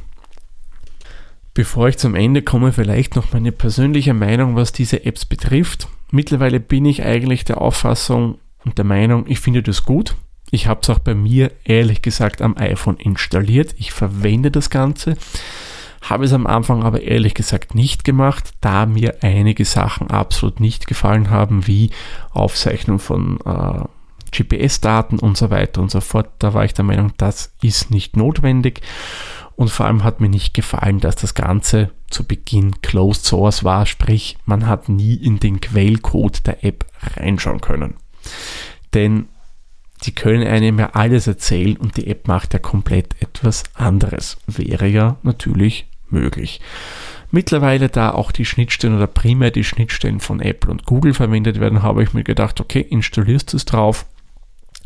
Bevor 1.55 1.87
ich 1.87 1.97
zum 1.97 2.15
Ende 2.15 2.41
komme, 2.41 2.73
vielleicht 2.73 3.15
noch 3.15 3.31
meine 3.31 3.53
persönliche 3.53 4.13
Meinung, 4.13 4.57
was 4.57 4.73
diese 4.73 5.05
Apps 5.05 5.23
betrifft. 5.23 5.87
Mittlerweile 6.11 6.59
bin 6.59 6.83
ich 6.83 7.01
eigentlich 7.01 7.45
der 7.45 7.61
Auffassung 7.61 8.39
und 8.65 8.77
der 8.77 8.83
Meinung, 8.83 9.23
ich 9.27 9.39
finde 9.39 9.63
das 9.63 9.83
gut. 9.83 10.17
Ich 10.51 10.67
habe 10.67 10.81
es 10.83 10.89
auch 10.89 10.99
bei 10.99 11.15
mir 11.15 11.51
ehrlich 11.63 12.01
gesagt 12.01 12.41
am 12.41 12.57
iPhone 12.57 12.97
installiert. 12.97 13.73
Ich 13.77 13.93
verwende 13.93 14.51
das 14.51 14.69
Ganze. 14.69 15.15
Habe 16.01 16.25
es 16.25 16.33
am 16.33 16.45
Anfang 16.45 16.83
aber 16.83 17.01
ehrlich 17.01 17.33
gesagt 17.33 17.73
nicht 17.73 18.03
gemacht, 18.03 18.51
da 18.59 18.85
mir 18.85 19.19
einige 19.21 19.63
Sachen 19.63 20.11
absolut 20.11 20.59
nicht 20.59 20.87
gefallen 20.87 21.29
haben, 21.29 21.67
wie 21.67 21.89
Aufzeichnung 22.31 22.99
von 22.99 23.39
äh, 23.45 23.85
GPS-Daten 24.31 25.19
und 25.19 25.37
so 25.37 25.49
weiter 25.51 25.81
und 25.81 25.89
so 25.89 26.01
fort. 26.01 26.29
Da 26.39 26.53
war 26.53 26.65
ich 26.65 26.73
der 26.73 26.83
Meinung, 26.83 27.13
das 27.15 27.53
ist 27.61 27.91
nicht 27.91 28.17
notwendig. 28.17 28.81
Und 29.55 29.69
vor 29.69 29.85
allem 29.85 30.03
hat 30.03 30.19
mir 30.19 30.29
nicht 30.29 30.53
gefallen, 30.53 30.99
dass 30.99 31.15
das 31.15 31.33
Ganze 31.33 31.91
zu 32.09 32.25
Beginn 32.25 32.81
Closed 32.81 33.25
Source 33.25 33.63
war, 33.63 33.85
sprich 33.85 34.37
man 34.45 34.67
hat 34.67 34.89
nie 34.89 35.15
in 35.15 35.39
den 35.39 35.61
Quellcode 35.61 36.45
der 36.45 36.63
App 36.63 36.85
reinschauen 37.15 37.61
können. 37.61 37.95
Denn 38.93 39.29
sie 40.01 40.11
können 40.11 40.45
einem 40.45 40.79
ja 40.79 40.91
alles 40.91 41.27
erzählen 41.27 41.77
und 41.77 41.95
die 41.97 42.07
App 42.07 42.27
macht 42.27 42.53
ja 42.53 42.59
komplett 42.59 43.21
etwas 43.21 43.63
anderes. 43.73 44.37
Wäre 44.47 44.87
ja 44.87 45.17
natürlich 45.23 45.87
möglich. 46.09 46.59
Mittlerweile, 47.31 47.89
da 47.89 48.11
auch 48.11 48.31
die 48.31 48.45
Schnittstellen 48.45 48.95
oder 48.95 49.07
primär 49.07 49.51
die 49.51 49.63
Schnittstellen 49.63 50.19
von 50.19 50.39
Apple 50.41 50.71
und 50.71 50.85
Google 50.85 51.13
verwendet 51.13 51.59
werden, 51.59 51.81
habe 51.81 52.03
ich 52.03 52.13
mir 52.13 52.23
gedacht, 52.23 52.61
okay, 52.61 52.81
installierst 52.81 53.51
du 53.53 53.57
es 53.57 53.65
drauf, 53.65 54.05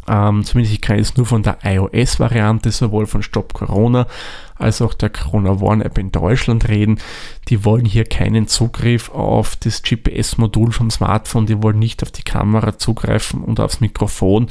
ähm, 0.08 0.44
zumindest 0.44 0.74
ich 0.74 0.82
kann 0.82 0.98
jetzt 0.98 1.18
nur 1.18 1.26
von 1.26 1.44
der 1.44 1.60
iOS-Variante, 1.64 2.72
sowohl 2.72 3.06
von 3.08 3.24
Stop 3.24 3.54
Corona 3.54 4.08
als 4.56 4.82
auch 4.82 4.94
der 4.94 5.10
Corona 5.10 5.62
Warn 5.62 5.82
App 5.82 5.98
in 5.98 6.12
Deutschland 6.12 6.68
reden. 6.68 7.00
Die 7.48 7.64
wollen 7.66 7.86
hier 7.86 8.04
keinen 8.04 8.48
Zugriff 8.48 9.10
auf 9.10 9.56
das 9.56 9.82
GPS-Modul 9.82 10.72
vom 10.72 10.92
Smartphone, 10.92 11.46
die 11.46 11.62
wollen 11.64 11.80
nicht 11.80 12.04
auf 12.04 12.12
die 12.12 12.24
Kamera 12.24 12.78
zugreifen 12.78 13.44
und 13.44 13.60
aufs 13.60 13.82
Mikrofon. 13.82 14.48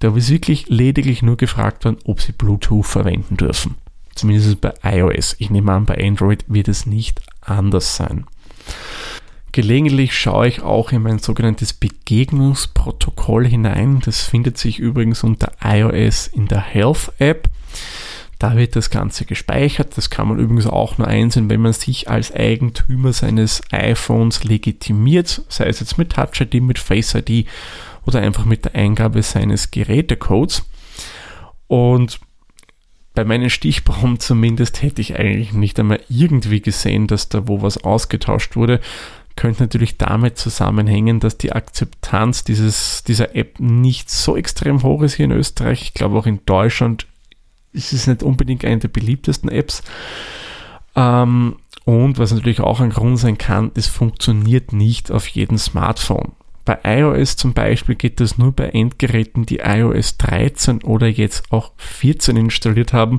Da 0.00 0.14
ist 0.16 0.30
wirklich 0.30 0.68
lediglich 0.68 1.22
nur 1.22 1.36
gefragt 1.36 1.84
worden, 1.84 1.98
ob 2.04 2.20
sie 2.20 2.32
Bluetooth 2.32 2.86
verwenden 2.86 3.36
dürfen. 3.36 3.76
Zumindest 4.14 4.60
bei 4.60 4.74
iOS. 4.82 5.36
Ich 5.38 5.48
nehme 5.48 5.72
an, 5.72 5.86
bei 5.86 5.96
Android 6.04 6.44
wird 6.48 6.68
es 6.68 6.86
nicht 6.86 7.22
anders 7.40 7.96
sein. 7.96 8.26
Gelegentlich 9.52 10.18
schaue 10.18 10.48
ich 10.48 10.62
auch 10.62 10.92
in 10.92 11.02
mein 11.02 11.18
sogenanntes 11.18 11.74
Begegnungsprotokoll 11.74 13.46
hinein. 13.46 14.00
Das 14.02 14.22
findet 14.22 14.56
sich 14.56 14.78
übrigens 14.78 15.22
unter 15.22 15.52
iOS 15.62 16.26
in 16.26 16.48
der 16.48 16.62
Health 16.62 17.12
App. 17.18 17.50
Da 18.38 18.56
wird 18.56 18.76
das 18.76 18.88
Ganze 18.88 19.26
gespeichert. 19.26 19.96
Das 19.96 20.08
kann 20.08 20.28
man 20.28 20.38
übrigens 20.38 20.66
auch 20.66 20.96
nur 20.96 21.06
einsehen, 21.06 21.50
wenn 21.50 21.60
man 21.60 21.74
sich 21.74 22.08
als 22.08 22.34
Eigentümer 22.34 23.12
seines 23.12 23.60
iPhones 23.70 24.42
legitimiert, 24.42 25.42
sei 25.48 25.66
es 25.66 25.80
jetzt 25.80 25.98
mit 25.98 26.12
Touch 26.12 26.40
ID, 26.40 26.54
mit 26.54 26.78
Face 26.78 27.14
ID 27.14 27.46
oder 28.06 28.20
einfach 28.20 28.46
mit 28.46 28.64
der 28.64 28.74
Eingabe 28.74 29.22
seines 29.22 29.70
Gerätecodes. 29.70 30.64
Und 31.68 32.20
bei 33.14 33.24
meinen 33.24 33.50
Stichproben 33.50 34.18
zumindest 34.18 34.82
hätte 34.82 35.02
ich 35.02 35.18
eigentlich 35.18 35.52
nicht 35.52 35.78
einmal 35.78 36.00
irgendwie 36.08 36.62
gesehen, 36.62 37.06
dass 37.06 37.28
da 37.28 37.46
wo 37.46 37.60
was 37.62 37.84
ausgetauscht 37.84 38.56
wurde 38.56 38.80
könnte 39.36 39.62
natürlich 39.62 39.98
damit 39.98 40.38
zusammenhängen, 40.38 41.20
dass 41.20 41.38
die 41.38 41.52
Akzeptanz 41.52 42.44
dieses, 42.44 43.02
dieser 43.04 43.34
App 43.34 43.60
nicht 43.60 44.10
so 44.10 44.36
extrem 44.36 44.82
hoch 44.82 45.02
ist 45.02 45.14
hier 45.14 45.26
in 45.26 45.32
Österreich. 45.32 45.82
Ich 45.82 45.94
glaube 45.94 46.18
auch 46.18 46.26
in 46.26 46.40
Deutschland 46.46 47.06
ist 47.72 47.92
es 47.92 48.06
nicht 48.06 48.22
unbedingt 48.22 48.64
eine 48.64 48.78
der 48.78 48.88
beliebtesten 48.88 49.48
Apps. 49.48 49.82
Ähm, 50.94 51.56
und 51.84 52.18
was 52.18 52.32
natürlich 52.32 52.60
auch 52.60 52.80
ein 52.80 52.90
Grund 52.90 53.18
sein 53.18 53.38
kann, 53.38 53.72
es 53.74 53.86
funktioniert 53.86 54.72
nicht 54.72 55.10
auf 55.10 55.26
jedem 55.26 55.58
Smartphone. 55.58 56.32
Bei 56.64 56.78
iOS 56.84 57.34
zum 57.36 57.54
Beispiel 57.54 57.96
geht 57.96 58.20
das 58.20 58.38
nur 58.38 58.52
bei 58.52 58.68
Endgeräten, 58.68 59.46
die 59.46 59.58
iOS 59.64 60.16
13 60.18 60.84
oder 60.84 61.08
jetzt 61.08 61.50
auch 61.50 61.72
14 61.76 62.36
installiert 62.36 62.92
haben. 62.92 63.18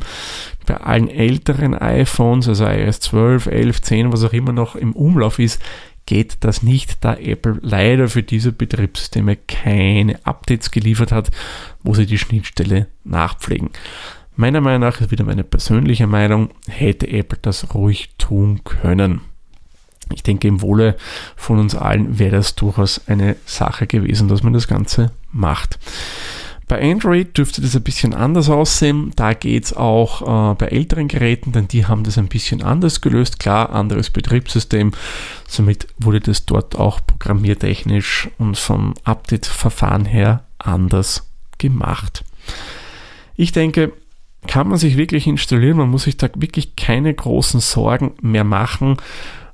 Bei 0.65 0.77
allen 0.77 1.09
älteren 1.09 1.73
iPhones, 1.73 2.47
also 2.47 2.65
iOS 2.65 3.01
12, 3.01 3.47
11, 3.47 3.81
10, 3.81 4.13
was 4.13 4.23
auch 4.23 4.31
immer 4.31 4.53
noch 4.53 4.77
im 4.77 4.93
Umlauf 4.93 5.39
ist, 5.39 5.61
geht 6.05 6.37
das 6.41 6.63
nicht, 6.63 7.03
da 7.03 7.15
Apple 7.15 7.59
leider 7.61 8.09
für 8.09 8.23
diese 8.23 8.51
Betriebssysteme 8.51 9.35
keine 9.35 10.25
Updates 10.25 10.71
geliefert 10.71 11.11
hat, 11.11 11.31
wo 11.81 11.93
sie 11.93 12.05
die 12.05 12.17
Schnittstelle 12.17 12.87
nachpflegen. 13.03 13.69
Meiner 14.35 14.61
Meinung 14.61 14.81
nach 14.81 14.99
ist 14.99 15.11
wieder 15.11 15.25
meine 15.25 15.43
persönliche 15.43 16.07
Meinung, 16.07 16.49
hätte 16.67 17.07
Apple 17.07 17.39
das 17.41 17.73
ruhig 17.73 18.09
tun 18.17 18.63
können. 18.63 19.21
Ich 20.13 20.23
denke, 20.23 20.47
im 20.47 20.61
Wohle 20.61 20.97
von 21.35 21.59
uns 21.59 21.75
allen 21.75 22.19
wäre 22.19 22.37
das 22.37 22.55
durchaus 22.55 23.07
eine 23.07 23.35
Sache 23.45 23.87
gewesen, 23.87 24.27
dass 24.27 24.43
man 24.43 24.53
das 24.53 24.67
Ganze 24.67 25.11
macht. 25.31 25.79
Bei 26.67 26.81
Android 26.81 27.37
dürfte 27.37 27.61
das 27.61 27.75
ein 27.75 27.83
bisschen 27.83 28.13
anders 28.13 28.49
aussehen. 28.49 29.11
Da 29.15 29.33
geht 29.33 29.65
es 29.65 29.73
auch 29.73 30.21
äh, 30.21 30.55
bei 30.55 30.67
älteren 30.67 31.07
Geräten, 31.07 31.51
denn 31.51 31.67
die 31.67 31.85
haben 31.85 32.03
das 32.03 32.17
ein 32.17 32.27
bisschen 32.27 32.61
anders 32.61 33.01
gelöst. 33.01 33.39
Klar, 33.39 33.71
anderes 33.71 34.09
Betriebssystem. 34.09 34.91
Somit 35.47 35.87
wurde 35.99 36.21
das 36.21 36.45
dort 36.45 36.77
auch 36.77 36.99
programmiertechnisch 37.05 38.29
und 38.37 38.57
vom 38.57 38.93
Update-Verfahren 39.03 40.05
her 40.05 40.43
anders 40.57 41.29
gemacht. 41.57 42.23
Ich 43.35 43.51
denke, 43.51 43.91
kann 44.47 44.67
man 44.67 44.77
sich 44.77 44.97
wirklich 44.97 45.27
installieren. 45.27 45.77
Man 45.77 45.89
muss 45.89 46.03
sich 46.03 46.17
da 46.17 46.29
wirklich 46.35 46.75
keine 46.75 47.13
großen 47.13 47.59
Sorgen 47.59 48.13
mehr 48.21 48.43
machen, 48.43 48.97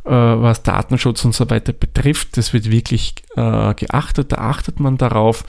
äh, 0.05 0.11
was 0.11 0.63
Datenschutz 0.63 1.23
und 1.25 1.35
so 1.35 1.49
weiter 1.49 1.73
betrifft. 1.73 2.37
Das 2.37 2.53
wird 2.53 2.71
wirklich 2.71 3.15
äh, 3.35 3.73
geachtet. 3.75 4.31
Da 4.31 4.37
achtet 4.37 4.79
man 4.79 4.97
darauf. 4.97 5.43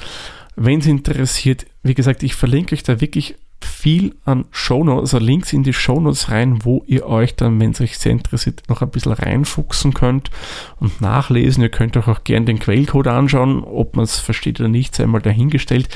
Wenn 0.56 0.80
es 0.80 0.86
interessiert, 0.86 1.66
wie 1.82 1.94
gesagt, 1.94 2.22
ich 2.22 2.34
verlinke 2.34 2.74
euch 2.74 2.82
da 2.82 3.00
wirklich 3.00 3.36
viel 3.64 4.14
an 4.24 4.46
Shownotes, 4.50 5.14
also 5.14 5.24
Links 5.24 5.52
in 5.52 5.62
die 5.62 5.72
Shownotes 5.72 6.30
rein, 6.30 6.64
wo 6.64 6.82
ihr 6.86 7.06
euch 7.06 7.36
dann, 7.36 7.60
wenn 7.60 7.70
es 7.70 7.80
euch 7.80 7.98
sehr 7.98 8.12
interessiert, 8.12 8.62
noch 8.68 8.82
ein 8.82 8.90
bisschen 8.90 9.12
reinfuchsen 9.12 9.94
könnt 9.94 10.30
und 10.78 11.00
nachlesen. 11.00 11.62
Ihr 11.62 11.70
könnt 11.70 11.96
euch 11.96 12.08
auch 12.08 12.24
gerne 12.24 12.46
den 12.46 12.58
Quellcode 12.58 13.08
anschauen, 13.08 13.62
ob 13.64 13.96
man 13.96 14.04
es 14.04 14.18
versteht 14.18 14.60
oder 14.60 14.68
nicht, 14.68 14.94
sei 14.94 15.06
mal 15.06 15.20
dahingestellt. 15.20 15.88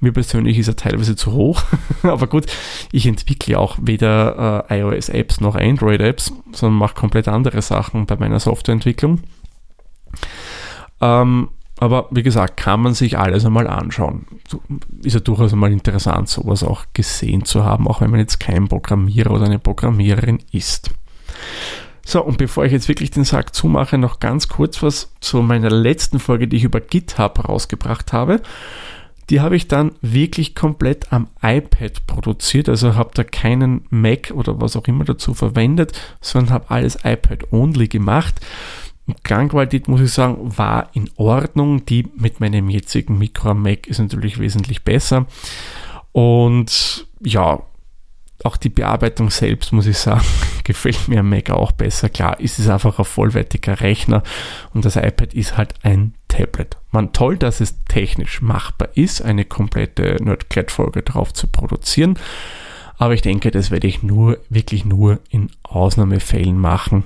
Mir 0.00 0.12
persönlich 0.12 0.56
ist 0.58 0.68
er 0.68 0.76
teilweise 0.76 1.14
zu 1.14 1.32
hoch, 1.32 1.62
aber 2.02 2.26
gut, 2.26 2.46
ich 2.90 3.06
entwickle 3.06 3.58
auch 3.58 3.76
weder 3.80 4.66
äh, 4.70 4.80
iOS-Apps 4.80 5.40
noch 5.40 5.56
Android-Apps, 5.56 6.32
sondern 6.52 6.78
mache 6.78 6.94
komplett 6.94 7.28
andere 7.28 7.60
Sachen 7.60 8.06
bei 8.06 8.16
meiner 8.16 8.40
Softwareentwicklung. 8.40 9.20
Ähm, 11.02 11.48
aber 11.80 12.08
wie 12.10 12.22
gesagt, 12.22 12.58
kann 12.58 12.82
man 12.82 12.94
sich 12.94 13.18
alles 13.18 13.44
einmal 13.46 13.66
anschauen. 13.66 14.26
Ist 15.02 15.14
ja 15.14 15.20
durchaus 15.20 15.52
einmal 15.52 15.72
interessant, 15.72 16.28
sowas 16.28 16.62
auch 16.62 16.84
gesehen 16.92 17.44
zu 17.44 17.64
haben, 17.64 17.88
auch 17.88 18.02
wenn 18.02 18.10
man 18.10 18.20
jetzt 18.20 18.38
kein 18.38 18.68
Programmierer 18.68 19.30
oder 19.30 19.46
eine 19.46 19.58
Programmiererin 19.58 20.40
ist. 20.52 20.90
So, 22.04 22.22
und 22.22 22.38
bevor 22.38 22.64
ich 22.64 22.72
jetzt 22.72 22.88
wirklich 22.88 23.10
den 23.10 23.24
Sack 23.24 23.54
zumache, 23.54 23.96
noch 23.96 24.20
ganz 24.20 24.48
kurz 24.48 24.82
was 24.82 25.12
zu 25.20 25.42
meiner 25.42 25.70
letzten 25.70 26.18
Folge, 26.18 26.48
die 26.48 26.56
ich 26.56 26.64
über 26.64 26.80
GitHub 26.80 27.48
rausgebracht 27.48 28.12
habe. 28.12 28.40
Die 29.30 29.40
habe 29.40 29.54
ich 29.54 29.68
dann 29.68 29.92
wirklich 30.02 30.56
komplett 30.56 31.12
am 31.12 31.28
iPad 31.40 32.04
produziert, 32.06 32.68
also 32.68 32.96
habe 32.96 33.10
da 33.14 33.22
keinen 33.22 33.86
Mac 33.88 34.32
oder 34.34 34.60
was 34.60 34.74
auch 34.76 34.86
immer 34.86 35.04
dazu 35.04 35.34
verwendet, 35.34 35.92
sondern 36.20 36.52
habe 36.52 36.70
alles 36.70 36.98
iPad-only 37.04 37.86
gemacht. 37.86 38.40
Klangqualität, 39.22 39.88
muss 39.88 40.00
ich 40.00 40.12
sagen, 40.12 40.56
war 40.56 40.90
in 40.92 41.10
Ordnung. 41.16 41.84
Die 41.86 42.08
mit 42.16 42.40
meinem 42.40 42.68
jetzigen 42.68 43.18
Mikro 43.18 43.50
am 43.50 43.62
Mac 43.62 43.86
ist 43.86 43.98
natürlich 43.98 44.38
wesentlich 44.38 44.84
besser. 44.84 45.26
Und 46.12 47.06
ja, 47.20 47.62
auch 48.44 48.56
die 48.56 48.68
Bearbeitung 48.68 49.30
selbst, 49.30 49.72
muss 49.72 49.86
ich 49.86 49.98
sagen, 49.98 50.24
gefällt 50.64 51.08
mir 51.08 51.20
am 51.20 51.28
Mac 51.28 51.50
auch 51.50 51.72
besser. 51.72 52.08
Klar, 52.08 52.40
ist 52.40 52.58
es 52.58 52.68
einfach 52.68 52.98
ein 52.98 53.04
vollwertiger 53.04 53.80
Rechner 53.80 54.22
und 54.72 54.84
das 54.84 54.96
iPad 54.96 55.34
ist 55.34 55.56
halt 55.56 55.74
ein 55.82 56.14
Tablet. 56.28 56.76
Man 56.90 57.12
toll, 57.12 57.36
dass 57.36 57.60
es 57.60 57.76
technisch 57.84 58.40
machbar 58.40 58.88
ist, 58.94 59.22
eine 59.22 59.44
komplette 59.44 60.16
Nerdcat-Folge 60.22 61.02
drauf 61.02 61.32
zu 61.32 61.48
produzieren. 61.48 62.18
Aber 62.96 63.14
ich 63.14 63.22
denke, 63.22 63.50
das 63.50 63.70
werde 63.70 63.86
ich 63.86 64.02
nur, 64.02 64.38
wirklich 64.48 64.84
nur 64.84 65.20
in 65.30 65.50
Ausnahmefällen 65.62 66.58
machen. 66.58 67.04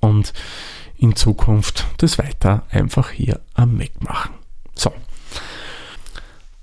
Und 0.00 0.32
in 0.96 1.16
Zukunft 1.16 1.86
das 1.98 2.18
weiter 2.18 2.64
einfach 2.70 3.10
hier 3.10 3.40
am 3.54 3.76
Mac 3.76 3.90
machen. 4.00 4.34
So. 4.74 4.92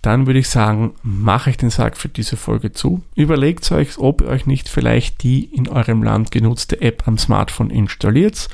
Dann 0.02 0.26
würde 0.26 0.40
ich 0.40 0.50
sagen, 0.50 0.96
mache 1.04 1.52
ich 1.52 1.58
den 1.58 1.70
Sack 1.70 1.96
für 1.96 2.10
diese 2.10 2.36
Folge 2.36 2.72
zu. 2.72 3.04
Überlegt 3.16 3.72
euch, 3.72 4.00
ob 4.00 4.22
ihr 4.22 4.28
euch 4.28 4.48
nicht 4.48 4.68
vielleicht 4.68 5.22
die 5.22 5.44
in 5.46 5.68
eurem 5.68 6.02
Land 6.02 6.32
genutzte 6.32 6.82
App 6.82 7.08
am 7.08 7.20
Smartphone 7.20 7.70
installiert. 7.70 8.50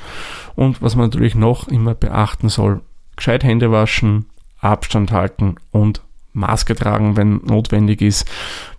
Und 0.56 0.82
was 0.82 0.94
man 0.94 1.06
natürlich 1.06 1.34
noch 1.34 1.68
immer 1.68 1.94
beachten 1.94 2.50
soll, 2.50 2.82
gescheit 3.16 3.44
Hände 3.44 3.72
waschen, 3.72 4.26
Abstand 4.60 5.10
halten 5.10 5.56
und 5.70 6.02
Maske 6.34 6.74
tragen, 6.74 7.16
wenn 7.16 7.40
notwendig 7.44 8.02
ist. 8.02 8.28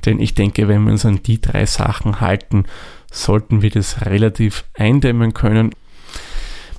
Denn 0.06 0.20
ich 0.20 0.36
denke, 0.36 0.68
wenn 0.68 0.84
wir 0.84 0.92
uns 0.92 1.06
an 1.06 1.24
die 1.24 1.42
drei 1.42 1.66
Sachen 1.66 2.22
halten, 2.22 2.66
sollten 3.12 3.64
wir 3.64 3.72
das 3.72 4.06
relativ 4.06 4.66
eindämmen 4.76 5.34
können. 5.34 5.72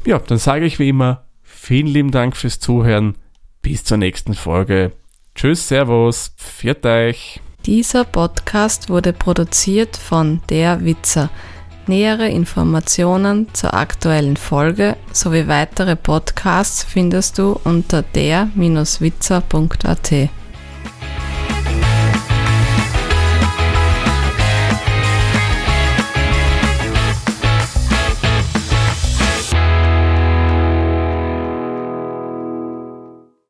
Ja, 0.07 0.19
dann 0.19 0.39
sage 0.39 0.65
ich 0.65 0.79
wie 0.79 0.89
immer, 0.89 1.27
vielen 1.43 1.87
lieben 1.87 2.11
Dank 2.11 2.35
fürs 2.37 2.59
Zuhören. 2.61 3.17
Bis 3.63 3.85
zur 3.85 3.99
nächsten 3.99 4.33
Folge. 4.35 4.93
Tschüss, 5.35 5.69
Servus, 5.69 6.33
pfiat 6.37 6.87
euch. 6.87 7.41
Dieser 7.67 8.05
Podcast 8.05 8.89
wurde 8.89 9.13
produziert 9.13 9.99
von 9.99 10.41
Der 10.49 10.83
Witzer. 10.85 11.29
Nähere 11.87 12.29
Informationen 12.29 13.49
zur 13.53 13.75
aktuellen 13.75 14.39
Folge 14.39 14.97
sowie 15.13 15.47
weitere 15.49 15.97
Podcasts 15.97 16.85
findest 16.85 17.37
du 17.39 17.59
unter 17.65 18.03
der-witzer.at. 18.03 20.31